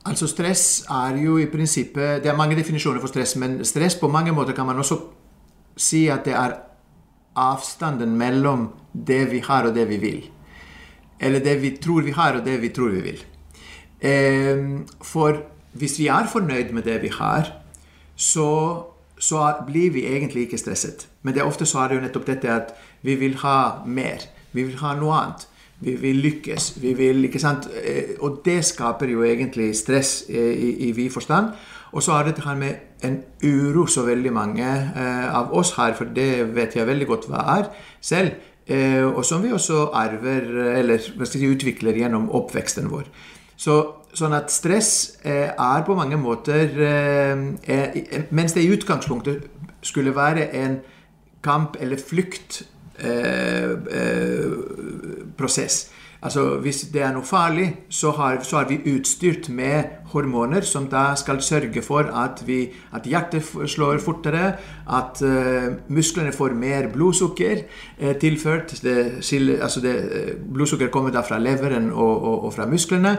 [0.07, 4.09] Altså Stress er jo i prinsippet Det er mange definisjoner for stress, men stress på
[4.09, 5.01] mange måter kan man også
[5.77, 6.55] si at det er
[7.37, 8.69] avstanden mellom
[9.07, 10.23] det vi har og det vi vil.
[11.21, 13.25] Eller det vi tror vi har og det vi tror vi vil.
[14.01, 15.42] Ehm, for
[15.73, 17.53] hvis vi er fornøyd med det vi har,
[18.16, 18.83] så,
[19.19, 21.09] så blir vi egentlig ikke stresset.
[21.23, 24.25] Men det er ofte så er det jo nettopp dette at vi vil ha mer.
[24.53, 25.49] Vi vil ha noe annet.
[25.80, 26.72] Vi vil lykkes.
[26.82, 27.68] Vi vil, ikke sant?
[27.84, 31.52] Eh, og det skaper jo egentlig stress eh, i, i vid forstand.
[31.92, 35.94] Og så er det dette med en uro så veldig mange eh, av oss har,
[35.94, 38.36] for det vet jeg veldig godt hva er selv.
[38.66, 40.48] Og som vi også arver,
[40.80, 43.04] eller hva skal si, utvikler gjennom oppveksten vår.
[43.54, 43.76] Så,
[44.10, 46.74] sånn at stress er på mange måter
[48.34, 49.46] Mens det i utgangspunktet
[49.86, 50.80] skulle være en
[51.46, 52.64] kamp eller eh,
[55.37, 55.87] prosess.
[56.26, 60.88] Altså Hvis det er noe farlig, så har, så har, vi utstyrt med hormoner som
[60.90, 64.54] da skal sørge for at, vi, at hjertet slår fortere,
[64.88, 67.62] at uh, musklene får mer blodsukker
[68.02, 68.74] uh, tilført.
[68.82, 68.96] Det,
[69.61, 69.96] altså det,
[70.52, 73.18] blodsukker kommer da fra leveren og, og, og fra musklene.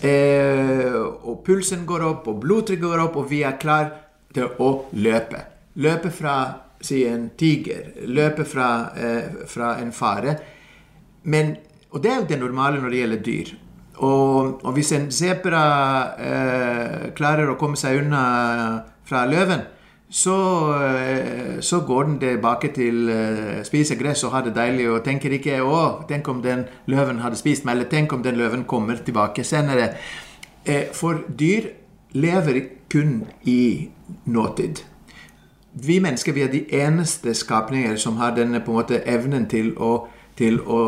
[0.00, 3.90] Uh, og pulsen går opp, og blodtrykket går opp, og vi er klar
[4.34, 5.42] til å løpe.
[5.82, 6.36] Løpe fra
[6.86, 10.36] si en tiger, løpe fra, eh, fra en fare.
[11.24, 11.56] Men,
[11.90, 13.54] og det er jo det normale når det gjelder dyr.
[13.96, 15.62] Og, og hvis en sebra
[16.20, 18.22] eh, klarer å komme seg unna
[19.08, 19.64] fra løven,
[20.08, 20.36] så,
[20.84, 25.32] eh, så går den tilbake til eh, spise gress og har det deilig og tenker
[25.34, 28.96] ikke 'Å, tenk om den løven hadde spist meg', eller 'tenk om den løven kommer
[28.96, 29.96] tilbake senere'.
[30.64, 31.72] Eh, for dyr
[32.12, 33.88] lever kun i
[34.26, 34.82] nåtid
[35.76, 39.74] vi mennesker vi er de eneste skapninger som har denne på en måte evnen til
[39.76, 40.80] å, til å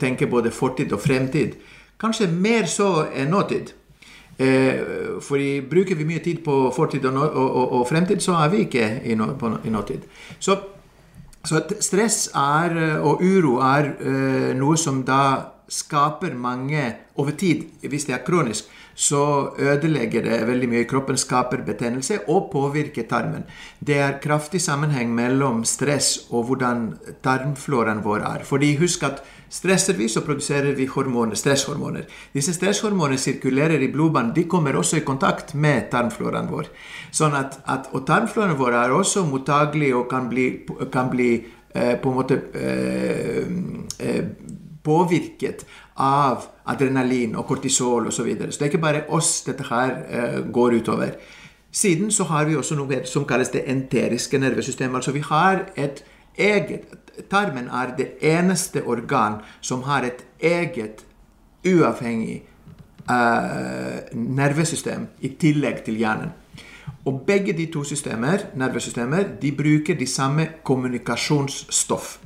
[0.00, 1.54] tenke både fortid og fremtid.
[2.00, 3.70] Kanskje mer så enn nåtid.
[4.42, 4.80] Eh,
[5.22, 8.64] fordi bruker vi mye tid på fortid og, og, og, og fremtid, så er vi
[8.66, 10.08] ikke i, nå, på, i nåtid.
[10.38, 10.56] Så,
[11.44, 15.22] så, stress er, og uro er eh, noe som da
[15.72, 16.84] skaper mange
[17.16, 22.50] over tid, hvis det er kronisk, så ødelegger det veldig mye kroppen, skaper betennelse og
[22.52, 23.46] påvirker tarmen.
[23.80, 26.90] Det er kraftig sammenheng mellom stress og hvordan
[27.24, 28.44] tarmfloraen vår er.
[28.44, 32.04] Fordi husk at stresser vi, så produserer vi hormoner, stresshormoner.
[32.34, 34.34] Disse stresshormonene sirkulerer i blodbanen.
[34.36, 36.68] De kommer også i kontakt med tarmfloraen vår.
[37.12, 40.48] Sånn at, at, og tarmfloraen vår er også mottagelig og kan bli,
[40.92, 41.30] kan bli
[41.74, 43.46] eh, på en måte eh,
[44.00, 45.66] eh, påvirket
[45.96, 48.16] av adrenalin og kortisol osv.
[48.16, 48.52] Så, videre.
[48.52, 51.14] så det er ikke bare oss dette her uh, går utover.
[51.72, 54.96] Siden så har vi også noe som kalles det enteriske nervesystemet.
[55.00, 56.04] Altså vi har et
[56.38, 56.98] eget
[57.30, 61.04] Tarmen er det eneste organ som har et eget
[61.60, 62.38] uavhengig
[63.04, 66.32] uh, nervesystem i tillegg til hjernen.
[67.04, 72.18] Og begge de to systemer, nervesystemer de bruker de samme kommunikasjonsstoff.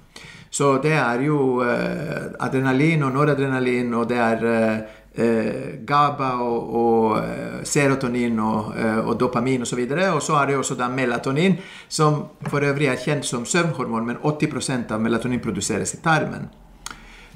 [0.57, 4.79] Så det er jo eh, adrenalin og noradrenalin, og det er eh,
[5.17, 8.75] eh GABA og, og serotonin og,
[9.07, 9.81] og dopamin osv.
[9.81, 11.57] Og, så og så er det også da melatonin,
[11.89, 16.49] som for øvrig er kjent som søvnhormon, men 80% av melatonin produseres i tarmen.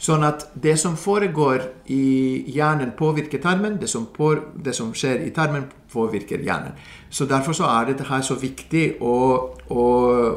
[0.00, 2.04] Sånn at det som foregår i
[2.48, 3.76] hjernen, påvirker tarmen.
[3.80, 6.78] Det som, på, det som skjer i tarmen, påvirker hjernen.
[7.11, 9.16] Så Derfor så er det her så viktig å,
[9.68, 9.85] å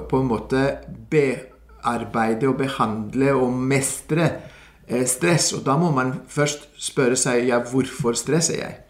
[0.10, 0.66] på en måte
[1.12, 1.53] be
[1.90, 4.30] arbeide og behandle og mestre
[4.88, 5.54] eh, stress.
[5.58, 8.84] Og da må man først spørre seg ja, hvorfor stresser jeg?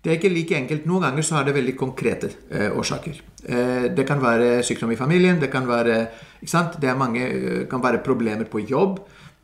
[0.00, 0.86] Det er ikke like enkelt.
[0.88, 3.18] Noen ganger så har det veldig konkrete eh, årsaker.
[3.44, 6.06] Eh, det kan være sykdom i familien, det kan være,
[6.40, 9.02] det mange, eh, kan være problemer på jobb.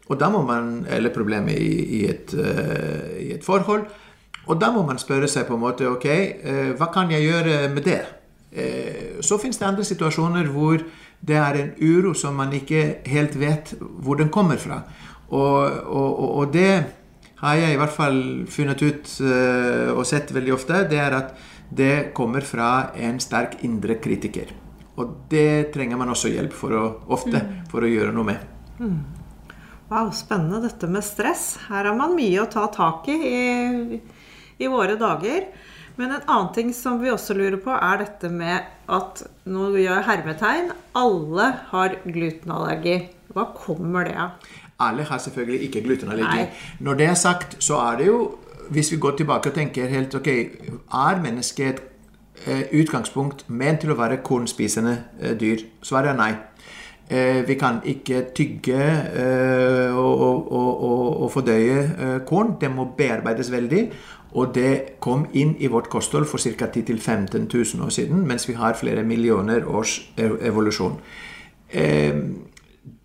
[0.09, 3.89] Og da må man, Eller problemer i, i, et, uh, i, et, forhold.
[4.47, 6.07] Og da må man spørre seg på en måte ok,
[6.47, 8.05] uh, hva kan jeg gjøre med det?
[9.21, 10.81] Så fins det andre situasjoner hvor
[11.27, 14.83] det er en uro som man ikke helt vet hvor den kommer fra.
[15.29, 15.59] Og,
[15.91, 16.71] og, og det
[17.41, 21.35] har jeg i hvert fall funnet ut uh, og sett veldig ofte, det er at
[21.77, 24.55] det kommer fra en sterk indre kritiker.
[24.97, 27.57] Og det trenger man også hjelp for å, ofte mm.
[27.73, 28.47] for å gjøre noe med.
[28.79, 29.01] Mm.
[29.91, 31.57] Wow, spennende dette med stress.
[31.69, 33.19] Her har man mye å ta tak i,
[33.99, 34.01] i
[34.59, 35.49] i våre dager.
[35.97, 39.95] Men en annen ting som vi også lurer på, er dette med at nå gjør
[39.97, 42.99] jeg hermetegn alle har glutenallergi.
[43.33, 44.49] Hva kommer det av?
[44.81, 46.43] Alle har selvfølgelig ikke glutenallergi.
[46.45, 46.75] Nei.
[46.85, 48.19] Når det er sagt, så er det jo
[48.67, 51.83] Hvis vi går tilbake og tenker helt ok, Er mennesket et
[52.47, 55.63] eh, utgangspunkt ment til å være kornspisende eh, dyr?
[55.83, 56.33] Svaret er nei.
[57.07, 58.81] Eh, vi kan ikke tygge
[59.95, 62.57] og, og, og, og, fordøye korn.
[62.61, 63.85] Det må bearbeides veldig.
[64.33, 66.67] Og det kom inn i vårt kosthold for ca.
[66.67, 70.99] 10 000-15 000 år siden, mens vi har flere millioner års evolusjon.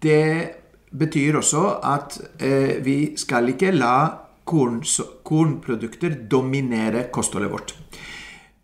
[0.02, 0.26] Det
[0.92, 3.96] betyr også at eh, vi skal ikke la
[4.46, 4.82] korn,
[5.24, 7.76] kornprodukter dominere kostholdet vårt.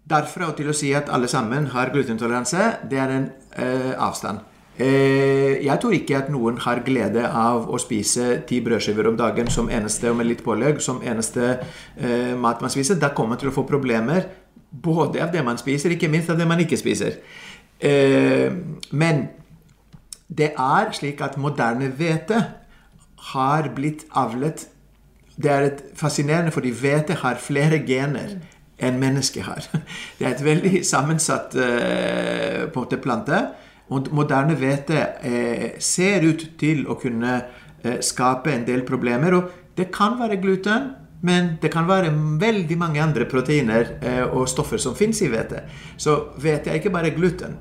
[0.08, 4.44] Derfra og til å si at alle sammen har glutentoleranse, det er en eh, avstand.
[4.80, 9.50] Eh, jeg tror ikke at noen har glede av å spise ti brødskiver om dagen
[9.50, 11.48] som eneste, og med litt pålegg, som eneste
[11.98, 13.00] eh, mat man spiser.
[13.02, 14.30] Da kommer man til å få problemer
[14.70, 17.18] både av det man spiser, ikke minst av det man ikke spiser.
[17.82, 18.54] Eh,
[18.92, 19.26] men
[20.28, 22.46] det er slik at moderne hvete
[23.34, 24.68] har blitt avlet
[25.38, 28.40] Det er fascinerende, fordi hvete har flere gener
[28.82, 29.68] enn mennesket har.
[30.18, 33.44] Det er et veldig sammensatt på en måte plante.
[33.90, 37.38] Og moderne hvete eh, ser ut til å kunne
[37.84, 39.38] eh, skape en del problemer.
[39.38, 40.92] Og det kan være gluten,
[41.28, 43.96] men det kan være veldig mange andre proteiner
[44.28, 45.64] og stoffer som fins i hvete.
[45.98, 47.56] Så hvete er ikke bare gluten.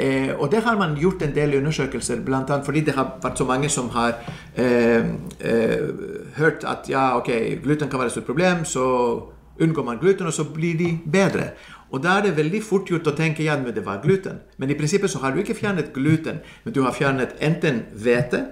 [0.00, 2.60] Eh, og det har man gjort en del undersøkelser, bl.a.
[2.64, 4.14] fordi det har vært så mange som har
[4.56, 5.04] eh,
[5.40, 5.88] eh,
[6.36, 7.30] hørt at ja, ok,
[7.62, 8.84] gluten kan være et stort problem, så
[9.60, 11.50] unngår man gluten, og så blir de bedre.
[11.90, 14.40] Og da er det veldig fort gjort å tenke ja, men det var gluten.
[14.58, 18.44] Men i prinsippet så har du ikke fjernet gluten, men du har fjernet enten hvete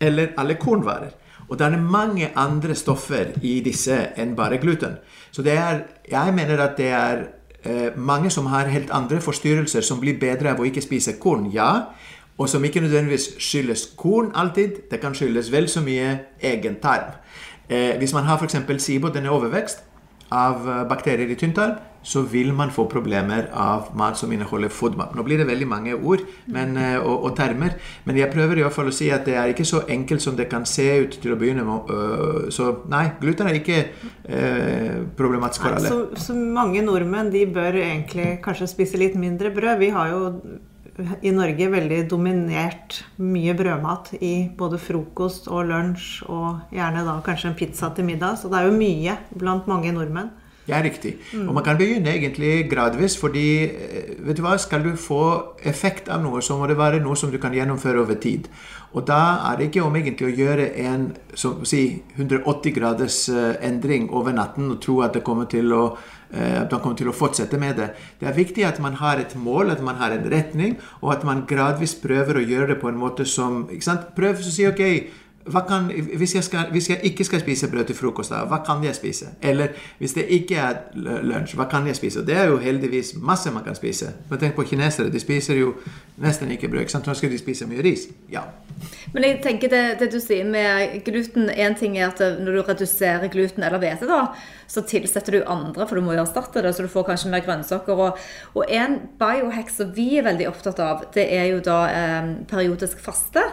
[0.00, 1.14] eller alle kornvarer.
[1.46, 4.96] Og det er mange andre stoffer i disse enn bare gluten.
[5.30, 7.26] Så det er, jeg mener at det er
[7.66, 11.48] Eh, mange som har helt andre forstyrrelser, som blir bedre av å ikke spise korn.
[11.52, 11.88] Ja,
[12.38, 14.84] og som ikke nødvendigvis skyldes korn alltid.
[14.90, 17.16] Det kan skyldes vel så mye egen tarm.
[17.68, 18.56] Eh, hvis man har f.eks.
[18.78, 19.82] SIBO, denne overvekst
[20.30, 25.16] av eh, bakterier i tynntarm, så vil man få problemer av mat som inneholder FODMAP.
[25.18, 27.74] Nå blir det veldig mange ord men, eh, og, og, termer,
[28.06, 30.36] men jeg prøver i hvert fall å si at det er ikke så enkelt som
[30.38, 31.90] det kan se ut til å begynne med.
[31.90, 35.90] Øh, så nei, gluten er ikke eh, problematisk for alle.
[35.90, 39.74] Så, så, mange nordmenn de bør egentlig kanskje spise litt mindre brød.
[39.82, 40.22] Vi har jo
[41.26, 47.50] i Norge veldig dominert mye brødmat i både frokost og lunsj, og gjerne da kanskje
[47.50, 48.38] en pizza til middag.
[48.40, 50.30] Så det er jo mye blant mange nordmenn.
[50.66, 51.16] Ja, riktig.
[51.32, 51.48] Mm.
[51.48, 55.22] Og man kan begynne egentlig gradvis, fordi eh, vet du hva, skal du få
[55.62, 58.48] effekt av noe, så må det være noe som du kan gjennomføre over tid.
[58.96, 61.82] Og da er det ikke om egentlig å gjøre en si,
[62.16, 65.84] 180 graders eh, endring over natten og tro at det kommer til å
[66.32, 67.92] eh, at man kommer til å fortsette med det.
[68.18, 71.28] Det er viktig at man har et mål, at man har en retning, og at
[71.28, 74.10] man gradvis prøver å gjøre det på en måte som ikke sant?
[74.18, 74.82] Prøv å si ok,
[75.68, 78.84] kan, hvis, jeg skal, hvis, jeg ikke skal spise brød til frokost, da, hva kan
[78.84, 79.26] jeg spise?
[79.42, 80.74] Eller hvis det ikke er
[81.22, 82.24] lunsj, hva kan jeg spise?
[82.26, 84.10] Det er jo heldigvis masse man kan spise.
[84.30, 85.74] Men tenk på kinesere, de spiser jo
[86.22, 86.80] nesten ikke brød.
[86.80, 88.08] Ikke Nå skal de spise mye ris.
[88.32, 88.42] Ja.
[89.14, 92.62] Men jeg tenker det, det du sier med gluten Én ting er at når du
[92.66, 94.34] reduserer gluten eller hvete, da,
[94.66, 97.46] så tilsetter du andre, for du må jo erstatte det, så du får kanskje mer
[97.46, 97.94] grønnsaker.
[98.08, 98.18] Og,
[98.58, 103.00] og en biohack som vi er veldig opptatt av, det er jo da eh, periodisk
[103.00, 103.46] faste.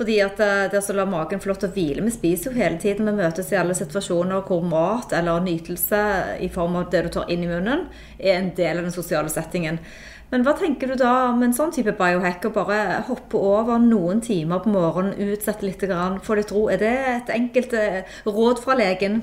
[0.00, 2.56] Fordi at eh, det å la magen få lov til å hvile Vi spiser jo
[2.56, 3.08] hele tiden.
[3.10, 6.00] Vi møtes i alle situasjoner hvor mat eller nytelse
[6.40, 7.84] i form av det du tar inn i munnen,
[8.16, 9.76] er en del av den sosiale settingen.
[10.30, 12.46] Men hva tenker du da om en sånn type biohack?
[12.48, 12.78] Å bare
[13.10, 15.84] hoppe over noen timer på morgenen, utsette litt,
[16.24, 16.68] få litt ro.
[16.72, 19.20] Er det et enkelt eh, råd fra legen?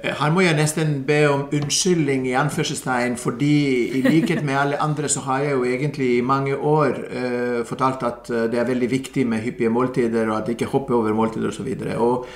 [0.00, 3.56] Her må jeg nesten be om unnskyldning i anførselstegn, fordi
[3.98, 8.06] i likhet med alle andre så har jeg jo egentlig i mange år uh, fortalt
[8.08, 11.68] at det er veldig viktig med hyppige måltider, og at ikke hopper over måltider osv.
[11.96, 12.26] Og, og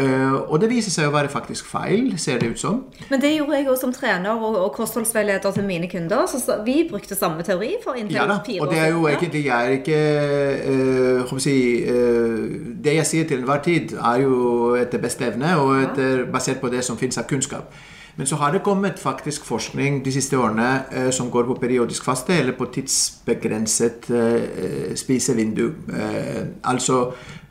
[0.00, 2.78] Uh, og det viser seg å være faktisk feil, ser det ut som.
[3.10, 6.24] Men det gjorde jeg også som trener og, og kostholdsveileder til mine kunder.
[6.30, 9.02] Så vi brukte samme teori for inntil ja, da, fire år Og det er jo
[9.10, 9.98] egentlig er ikke
[11.28, 12.46] uh, si, uh,
[12.84, 14.38] Det jeg sier til enhver tid, er jo
[14.80, 17.68] etter beste evne og etter, basert på det som finnes av kunnskap.
[18.16, 22.34] Men så har det kommet faktisk forskning de siste årene som går på periodisk faste
[22.36, 24.10] eller på tidsbegrenset
[25.00, 25.70] spisevindu.
[26.62, 26.98] altså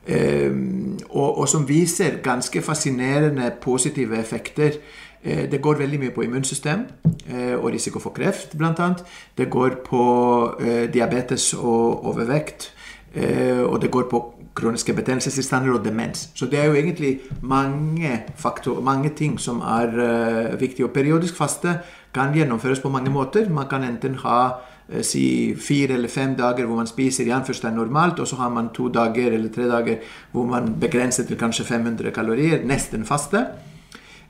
[0.08, 4.80] og, og, som viser ganske fascinerende positive effekter.
[5.24, 6.86] Eh, det går veldig mye på immunsystem
[7.30, 8.88] eh, og risiko for kreft, bl.a.
[9.38, 10.04] Det går på
[10.60, 12.74] eh, diabetes og overvekt.
[13.12, 14.20] Og det går på
[14.56, 16.30] kroniske betennelsestilstander og demens.
[16.34, 20.86] Så det er jo egentlig mange, faktor, mange ting som er viktige.
[20.86, 21.74] Og periodisk faste
[22.14, 23.50] kan gjennomføres på mange måter.
[23.50, 24.48] Man kan enten ha
[25.02, 28.70] si fire eller fem dager hvor man spiser i anførselstegn normalt, og så har man
[28.76, 33.46] to dager eller tre dager hvor man begrenser til kanskje 500 kalorier, nesten faste.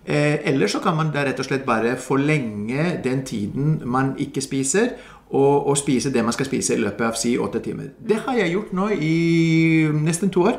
[0.06, 4.42] Eh, eller så kan man da rett og slett bare forlenge den tiden man ikke
[4.42, 4.96] spiser,
[5.32, 7.94] og, og spise det man skal spise i løpet av si åtte timer.
[8.08, 10.58] Det har jeg gjort nå i nesten to år.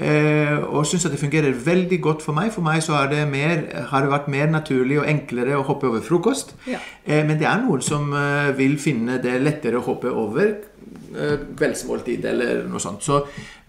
[0.00, 2.50] Eh, og syns at det fungerer veldig godt for meg.
[2.54, 6.04] For meg så det, mer, har det vært mer naturlig og enklere å hoppe over
[6.04, 6.54] frokost.
[6.70, 6.80] Ja.
[7.04, 10.56] Eh, men det er noen som eh, vil finne det lettere å hoppe over
[11.10, 13.02] kveldsmåltid eller noe sånt.
[13.02, 13.16] Så,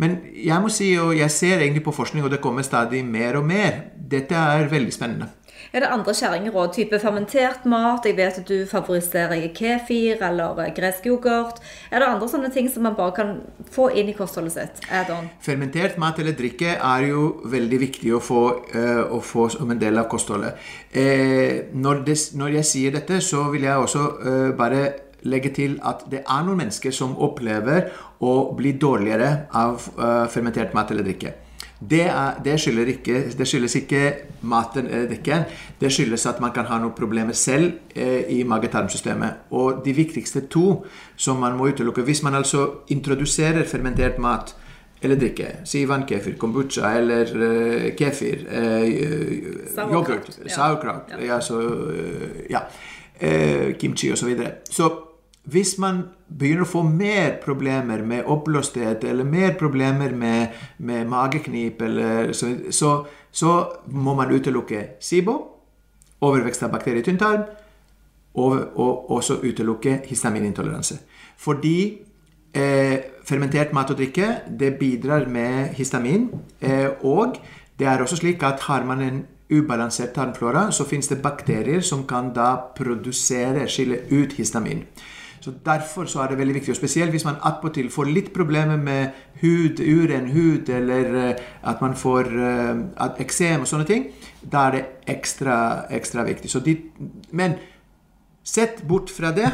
[0.02, 3.40] men jeg må si, og jeg ser egentlig på forskning, og det kommer stadig mer
[3.40, 3.80] og mer.
[3.98, 5.30] Dette er veldig spennende.
[5.72, 6.74] Er det andre kjerringråd?
[6.76, 8.04] Type fermentert mat?
[8.04, 11.62] Jeg vet at du favoriserer kefir eller eh, gresk yoghurt.
[11.88, 13.30] Er det andre sånne ting som man bare kan
[13.72, 14.82] få inn i kostholdet sitt?
[15.40, 17.22] Fermentert mat eller drikke er jo
[17.54, 18.42] veldig viktig å få,
[18.76, 20.60] uh, å få som en del av kostholdet.
[20.92, 24.04] Uh, når, det, når, jeg sier dette, så vil jeg også
[24.60, 24.82] bare
[25.24, 29.80] legge til at det er noen mennesker som opplever å bli dårligere av
[30.34, 31.34] fermentert mat eller drikke.
[31.90, 35.46] Det, er, det, skyldes ikke, det, skyldes ikke, maten eller drikken.
[35.82, 39.48] Det skyldes at man kan ha noen problemer selv eh, i mage-tarmsystemet.
[39.58, 40.84] Og de viktigste to
[41.16, 44.56] som man må utelukke Hvis man altså introduserer fermentert mat
[45.02, 48.86] eller drikke, si vannkefir, kombucha eller uh, kefir, uh,
[49.90, 51.24] yoghurt, sauerkraut, ja.
[51.26, 52.62] ja, så, uh, ja,
[53.82, 54.16] kimchi osv.
[54.16, 54.52] Så, videre.
[54.70, 54.92] så
[55.44, 61.82] hvis man begynner å få mer problemer med oppblåsthet eller mer problemer med, med mageknip,
[61.82, 62.92] eller, så, så,
[63.32, 63.56] så,
[63.88, 65.36] må man utelukke SIBO,
[66.22, 67.48] overvekst av bakterier i tynntarm,
[68.38, 71.00] og, og også utelukke histaminintoleranse.
[71.42, 71.78] Fordi
[72.54, 74.30] eh, fermentert mat og drikke
[74.60, 76.30] det bidrar med histamin.
[76.62, 77.42] Eh, og
[77.80, 82.06] det er også slik at har man en ubalansert tarmflora, så finnes det bakterier som
[82.08, 84.86] kan da produsere, skille ut histamin.
[85.42, 88.78] Så Derfor så er det veldig viktig, og spesielt hvis man attpåtil får litt problemer
[88.78, 91.32] med hud, uren hud, eller uh,
[91.72, 94.06] at man får uh, eksem og sånne ting,
[94.42, 94.84] da er det
[95.16, 95.56] ekstra,
[95.89, 96.52] ekstra viktig.
[96.66, 96.78] De,
[97.32, 97.58] men
[98.44, 99.50] sett bort fra det,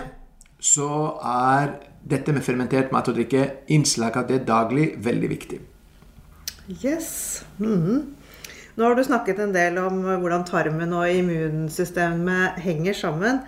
[0.60, 0.90] så
[1.24, 1.78] er
[2.08, 5.60] dette med fermentert mat og drikke, innslag av det daglig, veldig viktig.
[6.84, 7.46] Yes.
[7.60, 8.17] Mm -hmm.
[8.78, 13.40] Nå har du snakket en del om hvordan tarmen og immunsystemet henger sammen.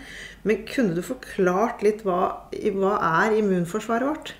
[0.41, 2.93] Men kunne du forklart litt hva, hva
[3.25, 4.31] er immunforsvaret vårt?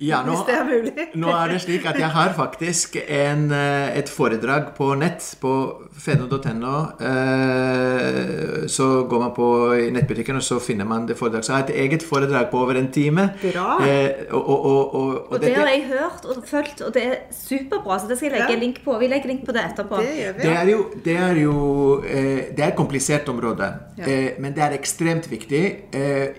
[0.00, 1.06] Ja, nå, Hvis det er mulig.
[1.14, 5.52] nå er det slik at jeg har faktisk en, eh, et foredrag på nett på
[5.96, 6.76] feno.no.
[7.10, 9.48] Eh, så går man på
[9.94, 11.48] nettbutikken, og så finner man det foredraget.
[11.48, 13.28] Så jeg har et eget foredrag på over en time.
[13.42, 13.78] Bra.
[13.86, 18.00] Eh, og, og, og, og, det har jeg hørt og fulgt, og det er superbra.
[18.00, 18.62] Så det skal jeg legge ja.
[18.64, 18.98] link på.
[18.98, 20.02] Vi legger link på det etterpå.
[20.02, 21.56] Det, gjør vi, det er jo, det er, jo
[22.02, 23.68] det er et komplisert område,
[23.98, 24.16] ja.
[24.42, 25.62] men det er ekstremt viktig.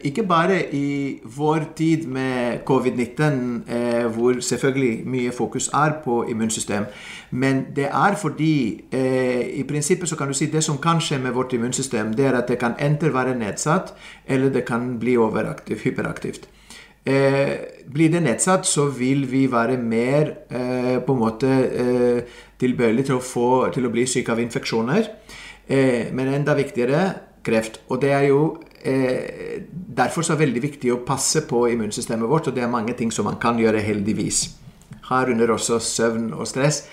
[0.08, 0.88] Ikke bare i
[1.38, 6.86] vår tid med covid covid-19, eh, hvor selvfølgelig mye fokus er på immunsystem.
[7.32, 11.18] Men det er fordi eh, i prinsippet så kan du si det som kan skje
[11.18, 13.94] med vårt immunsystem, det er at det kan enten være nedsatt,
[14.28, 16.48] eller det kan bli overaktivt, hyperaktivt.
[17.06, 17.56] Eh,
[17.94, 22.22] blir det nedsatt, så vil vi være mer eh, på en måte eh,
[22.60, 23.22] tilbøyelig til
[23.74, 25.08] til å bli syke av infeksjoner.
[25.70, 27.82] Eh, men enda viktigere kreft.
[27.90, 28.58] Og det er jo
[29.98, 32.94] derfor så er det veldig viktig å passe på immunsystemet vårt, og det er mange
[32.98, 34.44] ting som man kan gjøre, heldigvis.
[35.10, 36.84] Herunder også søvn og stress,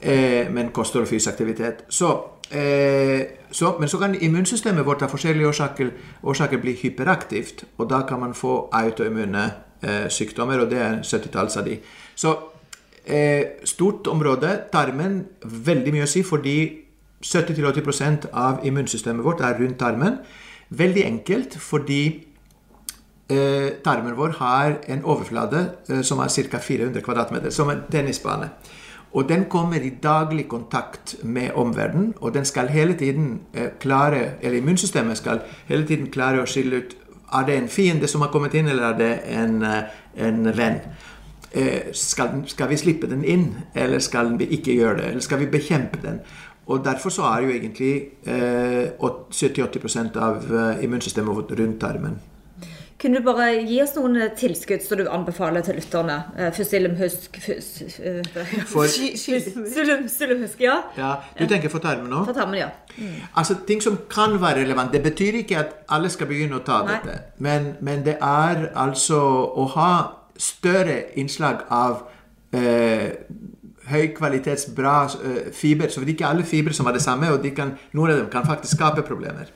[0.00, 1.84] eh, men kosthold og fysisk aktivitet.
[1.88, 2.12] Så,
[2.50, 5.90] eh, så, men så kan immunsystemet vårt av forskjellige årsaker,
[6.22, 11.56] årsaker, bli hyperaktivt, og da kan man få autoimmune eh, sykdommer, og det er 70-talls
[11.56, 11.78] av de.
[12.14, 12.34] Så
[13.04, 16.58] eh, stort område, tarmen, veldig mye å si fordi
[17.24, 20.20] 70-80% av immunsystemet vårt er rundt tarmen.
[20.70, 22.02] Veldig enkelt fordi
[23.30, 26.58] eh, tarmen vår har en overflate eh, som er ca.
[26.58, 28.50] 400 kvadratmeter, som en tennisbane.
[29.16, 34.36] Og den kommer i daglig kontakt med omverdenen, og den skal hele tiden eh, klare,
[34.42, 36.96] eller immunsystemet skal hele tiden klare å skille ut
[37.32, 39.82] er det en fiende som har kommet inn, eller er det en, eh,
[40.16, 40.80] en venn.
[41.52, 45.06] Eh, skal, skal, vi slippe den inn, eller skal vi ikke gjøre det?
[45.10, 46.20] Eller skal vi bekjempe den?
[46.66, 47.92] Og Derfor så er jo egentlig
[48.26, 52.18] eh, 70-80% av eh, immunsystemet vårt rundt tarmen.
[52.96, 56.16] Kunne du bare gi oss noen eh, tilskudd som du anbefaler til lytterne?
[56.36, 57.36] Eh, Fusilumhusk
[58.72, 60.76] Fusilumhusk, ja.
[60.96, 61.10] ja.
[61.36, 62.24] Du tenker for tarmen nå?
[62.24, 62.70] For tarmen, ja.
[62.96, 63.18] Mm.
[63.36, 64.92] Altså, Ting som kan være relevant.
[64.96, 66.96] Det betyr ikke at alle skal begynne å ta Nei.
[66.96, 67.36] dette.
[67.38, 69.20] Men, men, det er altså
[69.52, 69.92] å ha
[70.40, 72.06] større innslag av
[72.56, 73.12] eh,
[73.90, 75.88] høykvalitets, bra uh, fiber.
[75.88, 78.22] Så det er ikke alle fibre som har det samme, og de kan, noen av
[78.22, 79.52] dem kan faktisk skape problemer.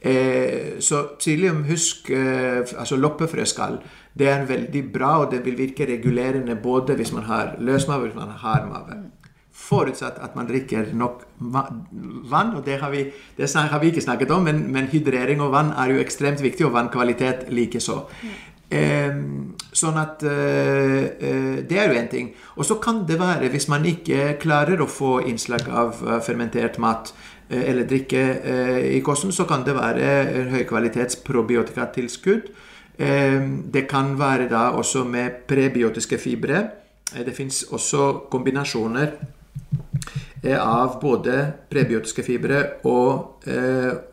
[0.00, 3.78] Eh, så psyllium, husk, eh, altså loppefrøskall,
[4.18, 8.06] det er veldig bra, og det vil virke regulerende både hvis man har løsmave og
[8.08, 8.96] hvis man har mave.
[9.52, 13.04] Forutsatt at man drikker nok vann, og det har vi,
[13.36, 16.66] det har vi ikke snakket om, men, men, hydrering og vann er jo ekstremt viktig,
[16.66, 17.92] og vannkvalitet likeså.
[17.92, 22.30] Um, sånn at uh, uh, Det er jo én ting.
[22.56, 26.78] Og så kan det være, hvis man ikke klarer å få innslag av uh, fermentert
[26.78, 27.14] mat
[27.50, 28.20] eller drikke
[28.94, 30.04] i kosten, så kan det være
[30.52, 32.44] høykvalitets probiotikatilskudd.
[33.02, 36.60] Ehm, det kan være da også med prebiotiske fibre.
[37.10, 39.10] det fins også kombinasjoner
[40.62, 43.42] av både prebiotiske fibre og,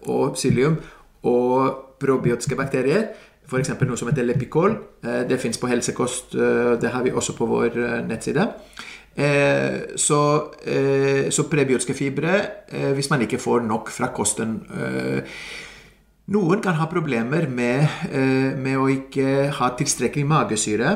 [0.10, 0.80] og psyllium
[1.22, 3.08] og probiotiske bakterier
[3.48, 3.72] f.eks.
[3.80, 4.76] noe som heter Lepicol.
[5.04, 6.36] Eh, det fins på Helsekost.
[6.36, 8.52] Eh, det har vi også på vår eh, nettside.
[9.98, 10.18] Så,
[11.34, 12.36] så prebiotiske fibre
[12.94, 14.52] hvis man ikke får nok fra kosten.
[16.30, 18.04] Noen kan ha problemer med,
[18.62, 20.92] med å ikke ha tilstrekkelig magesyre.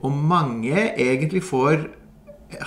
[0.00, 1.84] Og mange egentlig får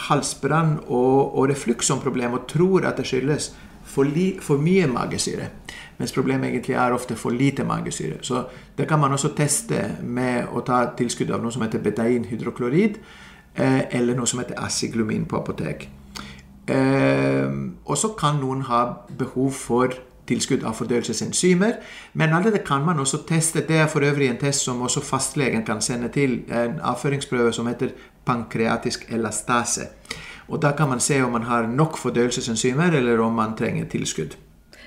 [0.05, 4.85] halsbrann og, og refluks som problem og tror at det skyldes for, li, for mye
[4.85, 5.49] magesyre.
[6.01, 8.15] Mens problemet egentlig er ofte for lite magesyre.
[8.25, 8.43] Så
[8.77, 12.97] det kan man også teste med å ta tilskudd av noe som heter betainhydroklorid,
[13.55, 15.85] eh, eller noe som heter asiglumin på apotek.
[16.67, 17.53] Eh,
[17.85, 18.81] og så kan noen ha
[19.17, 19.93] behov for
[20.25, 21.77] tilskudd av fordøyelsesenzymer.
[22.13, 23.61] Men alt dette kan man også teste.
[23.67, 26.39] Det er for øvrig en test som også fastlegen kan sende til.
[26.49, 27.93] En avføringsprøve som heter
[28.25, 29.91] pankreatisk elastase.
[30.47, 34.35] Og Da kan man se om man har nok fordøyelsesenzymer, eller om man trenger tilskudd.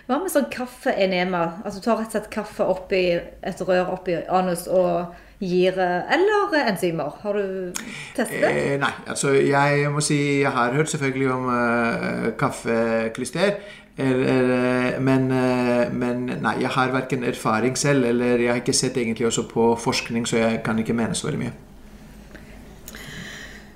[0.04, 1.44] Hva med sånn kaffeenema?
[1.64, 6.56] Altså Du tar rett og slett kaffe oppi et rør oppi anus og gir Eller
[6.64, 7.16] enzymer?
[7.22, 7.72] Har du
[8.16, 8.50] testet det?
[8.50, 8.92] Eh, nei.
[9.08, 13.56] altså Jeg må si jeg har hørt selvfølgelig om uh, kaffeklyster.
[13.96, 18.96] Eller, men, uh, men, nei, jeg har verken erfaring selv, eller jeg har ikke sett
[18.98, 21.52] egentlig også på forskning, så jeg kan ikke mene så veldig mye.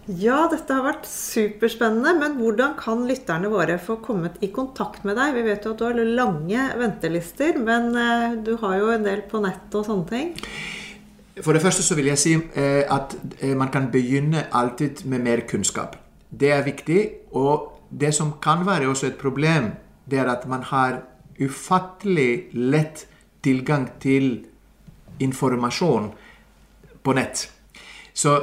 [0.09, 2.15] Ja, dette har vært superspennende.
[2.17, 5.35] Men hvordan kan lytterne våre få kommet i kontakt med deg?
[5.37, 9.27] Vi vet jo at du har lange ventelister, men eh, du har jo en del
[9.29, 10.31] på nett og sånne ting.
[11.45, 15.27] For det første så vil jeg si eh, at eh, man kan begynne alltid med
[15.27, 15.99] mer kunnskap.
[16.31, 17.03] Det er viktig.
[17.37, 19.75] Og det som kan være også et problem,
[20.09, 21.03] det er at man har
[21.39, 23.05] ufattelig lett
[23.45, 24.39] tilgang til
[25.21, 26.09] informasjon
[27.05, 27.45] på nett.
[28.17, 28.39] Så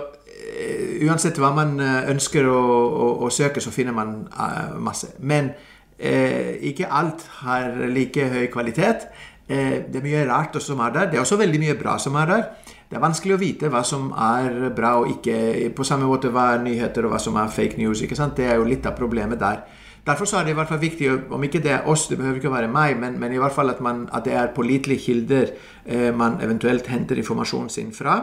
[1.06, 5.14] uansett hva man eh, ønsker å, å, å søke, så finner man uh, masse.
[5.20, 9.08] Men uh, ikke alt har like høy kvalitet.
[9.50, 11.10] Uh, det er mye rart som er der.
[11.12, 12.46] Det er også veldig mye bra som er der.
[12.86, 15.72] Det er vanskelig å vite hva som er bra og ikke.
[15.76, 18.04] På samme måte hva er nyheter og hva som er fake news.
[18.06, 18.38] ikke sant?
[18.38, 19.66] Det er jo litt av problemet der.
[20.06, 22.38] Derfor så er det i hvert fall viktig, om ikke det er oss, det behøver
[22.38, 26.14] ikke være meg, men, men i hvert fall at, man, at det er pålitelige kilder
[26.14, 28.20] man eventuelt henter informasjonen sin fra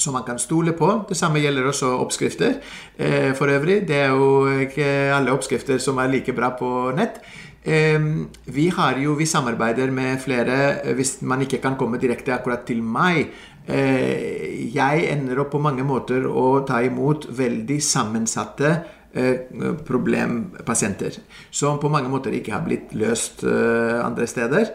[0.00, 0.88] som man kan stole på.
[1.08, 2.56] Det samme gjelder også oppskrifter
[2.96, 3.82] eh, for øvrig.
[3.88, 7.20] Det er jo ikke alle oppskrifter som er like bra på nett.
[7.60, 8.00] Eh,
[8.48, 8.70] vi
[9.04, 13.28] jo, vi samarbeider med flere eh, hvis man ikke kan komme direkte akkurat til meg.
[13.70, 18.70] Eh, jeg ender opp på mange måter å ta imot veldig sammensatte
[19.12, 19.50] eh,
[19.86, 21.20] problempasienter.
[21.50, 24.72] Som på mange måter ikke har blitt løst eh, andre steder.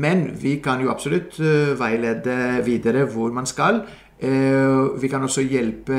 [0.00, 1.34] Men vi kan jo absolutt
[1.76, 3.82] veilede videre hvor man skal.
[4.18, 5.96] Eh, vi kan også hjelpe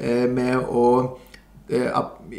[0.00, 0.84] eh, med å
[1.68, 1.90] eh,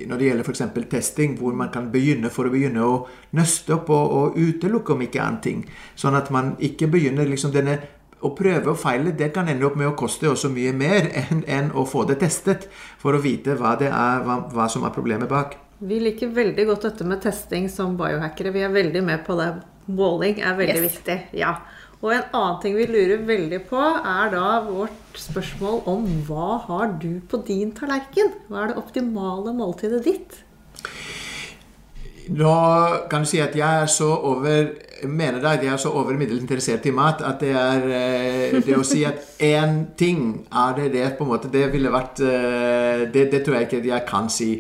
[0.10, 0.64] når det gjelder f.eks.
[0.90, 2.96] testing, hvor man kan begynne for å begynne å
[3.38, 5.64] nøste opp og, og utelukke om ikke annet ting.
[5.96, 7.78] Sånn at man ikke begynner liksom denne
[8.20, 11.46] å prøve og feile det kan ende opp med å koste også mye mer enn,
[11.48, 12.68] enn å få det testet,
[13.00, 15.56] for å vite hva, det er, hva, hva som er problemet bak.
[15.80, 18.52] Vi liker veldig godt dette med testing som biohackere.
[18.52, 19.54] Vi er veldig med på det.
[19.88, 20.98] Måling er veldig Yes.
[20.98, 21.16] viktig.
[21.40, 21.54] Ja.
[22.00, 26.94] Og en annen ting vi lurer veldig på, er da vårt spørsmål om hva har
[27.02, 28.32] du på din tallerken?
[28.48, 30.38] Hva er det optimale måltidet ditt?
[32.30, 32.54] Nå
[33.12, 34.70] kan du si at jeg er så over
[35.08, 38.58] mener da at jeg er så over middels interessert i mat at det er eh,
[38.66, 42.20] Det å si at én ting er det det på en måte Det ville vært
[42.20, 44.52] eh, det, det tror jeg ikke jeg kan si.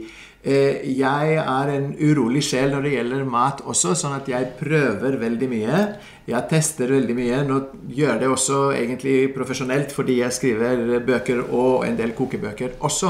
[0.43, 5.19] Eh, Jeg er en urolig sjel når det gjelder mat også, sånn at jeg prøver
[5.19, 5.83] veldig mye.
[6.29, 7.43] Jeg tester veldig mye.
[7.47, 7.59] Nå
[7.95, 13.09] gjør det også egentlig profesjonelt fordi jeg skriver bøker og en del kokebøker også.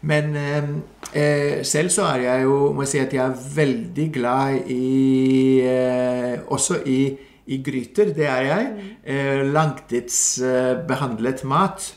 [0.00, 0.64] Men eh,
[1.12, 5.60] eh, selv så er jeg jo må jeg si at jeg er veldig glad i
[5.66, 8.14] eh, Også i, i gryter.
[8.14, 8.66] Det er jeg.
[9.04, 11.94] Eh, langtidsbehandlet mat.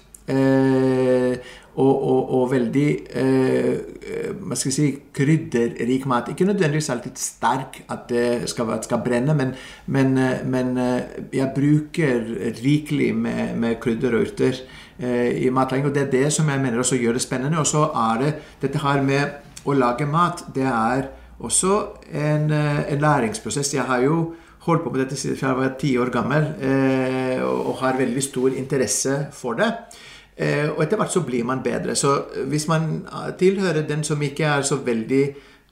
[1.76, 6.28] Og, og, og veldig eh, eh, skal jeg si, krydderrik mat.
[6.28, 9.53] Ikke nødvendigvis alltid sterk at det skal, at det skal brenne, men,
[9.88, 10.99] men, eh, men eh,
[11.32, 12.28] jeg bruker
[12.59, 14.59] rikelig med, med krydder og urter
[14.99, 15.88] eh, i matlaging.
[15.88, 17.63] Og det er det som jeg mener også gjør det spennende.
[17.63, 20.43] Og så er det dette her med å lage mat.
[20.51, 21.07] Det er
[21.39, 23.74] også en, en læringsprosess.
[23.80, 24.34] Jeg har jo
[24.67, 28.24] holdt på med dette siden jeg var ti år gammel eh, og, og har veldig
[28.24, 29.72] stor interesse for det.
[30.42, 31.96] Eh, og etter hvert så blir man bedre.
[31.96, 32.16] Så
[32.50, 35.24] hvis man eh, tilhører den som ikke er så veldig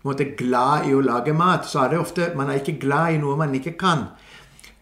[0.06, 3.22] måte, glad i å lage mat, så er det ofte man er ikke glad i
[3.22, 4.06] noe man ikke kan.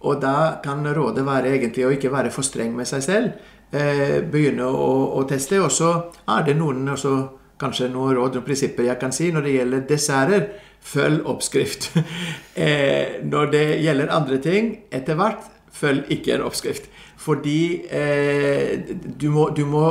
[0.06, 3.48] Og da kan rådet være egentlig å ikke være for streng med seg selv.
[3.72, 5.62] Eh, begynne å, å teste.
[5.64, 5.94] Og så
[6.36, 7.16] er det noen også,
[7.58, 10.50] kanskje noen råd og prinsipper jeg kan si når det gjelder desserter.
[10.88, 11.94] Følg oppskrift.
[12.64, 16.90] eh, når det gjelder andre ting, etter hvert, følg ikke en oppskrift.
[17.18, 18.80] Fordi eh,
[19.22, 19.88] du, må, du må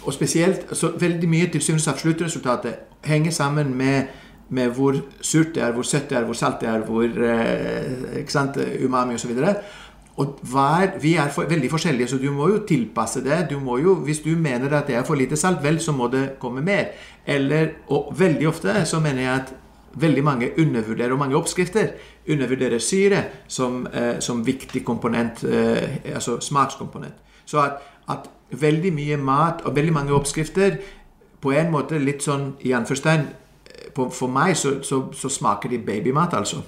[0.00, 2.74] Og spesielt så Veldig mye til syvende og sluttresultatet
[3.04, 4.08] henger sammen med,
[4.48, 8.18] med hvor surt det er, hvor søtt det er, hvor salt det er, hvor eh,
[8.20, 9.30] ikke sant, umami osv.
[10.20, 13.46] Og hver, vi er for, veldig forskjellige, så du må jo tilpasse det.
[13.50, 16.10] Du må jo, hvis du mener at det er for lite salt, vel, så må
[16.12, 16.92] det komme mer.
[17.26, 19.54] Eller, og veldig ofte så mener jeg at
[19.94, 21.88] veldig mange undervurderer, og mange oppskrifter
[22.30, 27.14] undervurderer syre som, eh, som viktig komponent, eh, altså smakskomponent.
[27.44, 30.78] Så at, at veldig mye mat og veldig mange oppskrifter
[31.40, 33.28] på en måte litt sånn i anførstein
[33.96, 36.60] For meg så, så, så smaker de babymat, altså.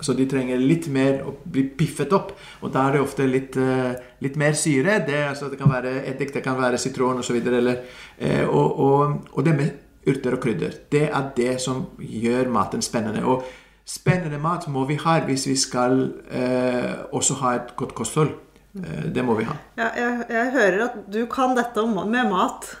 [0.00, 2.30] Så de trenger litt mer å bli piffet opp.
[2.62, 5.00] Og da er det ofte litt, eh, litt mer syre.
[5.06, 7.40] Det, altså, det kan være eddik, det kan være sitron osv.
[7.40, 10.76] Eh, og, og, og det med urter og krydder.
[10.92, 13.24] Det er det som gjør maten spennende.
[13.24, 13.46] Og
[13.88, 16.00] spennende mat må vi ha hvis vi skal
[16.30, 18.34] eh, også ha et godt kosthold.
[18.76, 19.56] Eh, det må vi ha.
[19.78, 22.76] Ja, jeg, jeg hører at du kan dette med mat.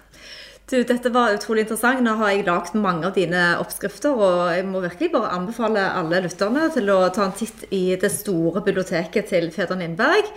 [0.68, 2.02] Du, dette var utrolig interessant.
[2.04, 6.20] Nå har jeg lagd mange av dine oppskrifter, og jeg må virkelig bare anbefale alle
[6.26, 10.28] lytterne til å ta en titt i det store biblioteket til Fedren Lindberg.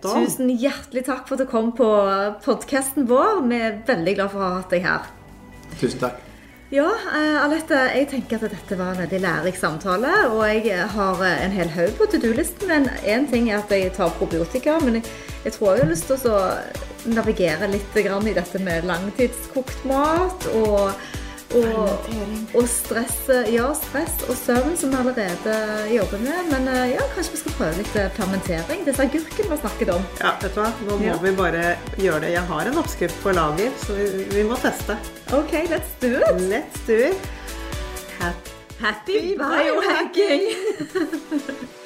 [0.00, 1.90] Tusen hjertelig takk for at du kom på
[2.46, 3.44] podkasten vår.
[3.50, 5.12] Vi er veldig glad for å ha hatt deg her.
[5.76, 6.25] Tusen takk.
[6.74, 10.10] Ja, eh, Alette, jeg tenker at dette var en veldig lærerik samtale.
[10.32, 12.66] Og jeg har eh, en hel haug på to do-listen.
[12.66, 14.74] Men én ting er at jeg tar probiotika.
[14.82, 15.12] Men jeg,
[15.44, 16.40] jeg tror jeg har lyst til å
[17.14, 20.48] navigere litt i dette med langtidskokt mat.
[20.58, 20.90] Og,
[21.54, 22.08] og,
[22.58, 23.18] og stress,
[23.52, 25.54] ja, stress og søvn, som vi allerede
[25.94, 26.50] jobber med.
[26.50, 28.82] Men eh, ja, kanskje vi skal prøve litt eh, fermentering.
[28.88, 30.02] Disse agurkene vi snakket om.
[30.20, 30.72] Ja, vet du hva?
[30.88, 31.16] Nå må Ja.
[31.22, 31.64] vi bare
[32.02, 32.32] gjøre det.
[32.34, 34.98] Jeg har en oppskrift på lager, så vi, vi må teste.
[35.32, 36.44] OK, let's do it.
[36.50, 37.32] Let's do it.
[38.18, 40.42] Happy Happy biohacking!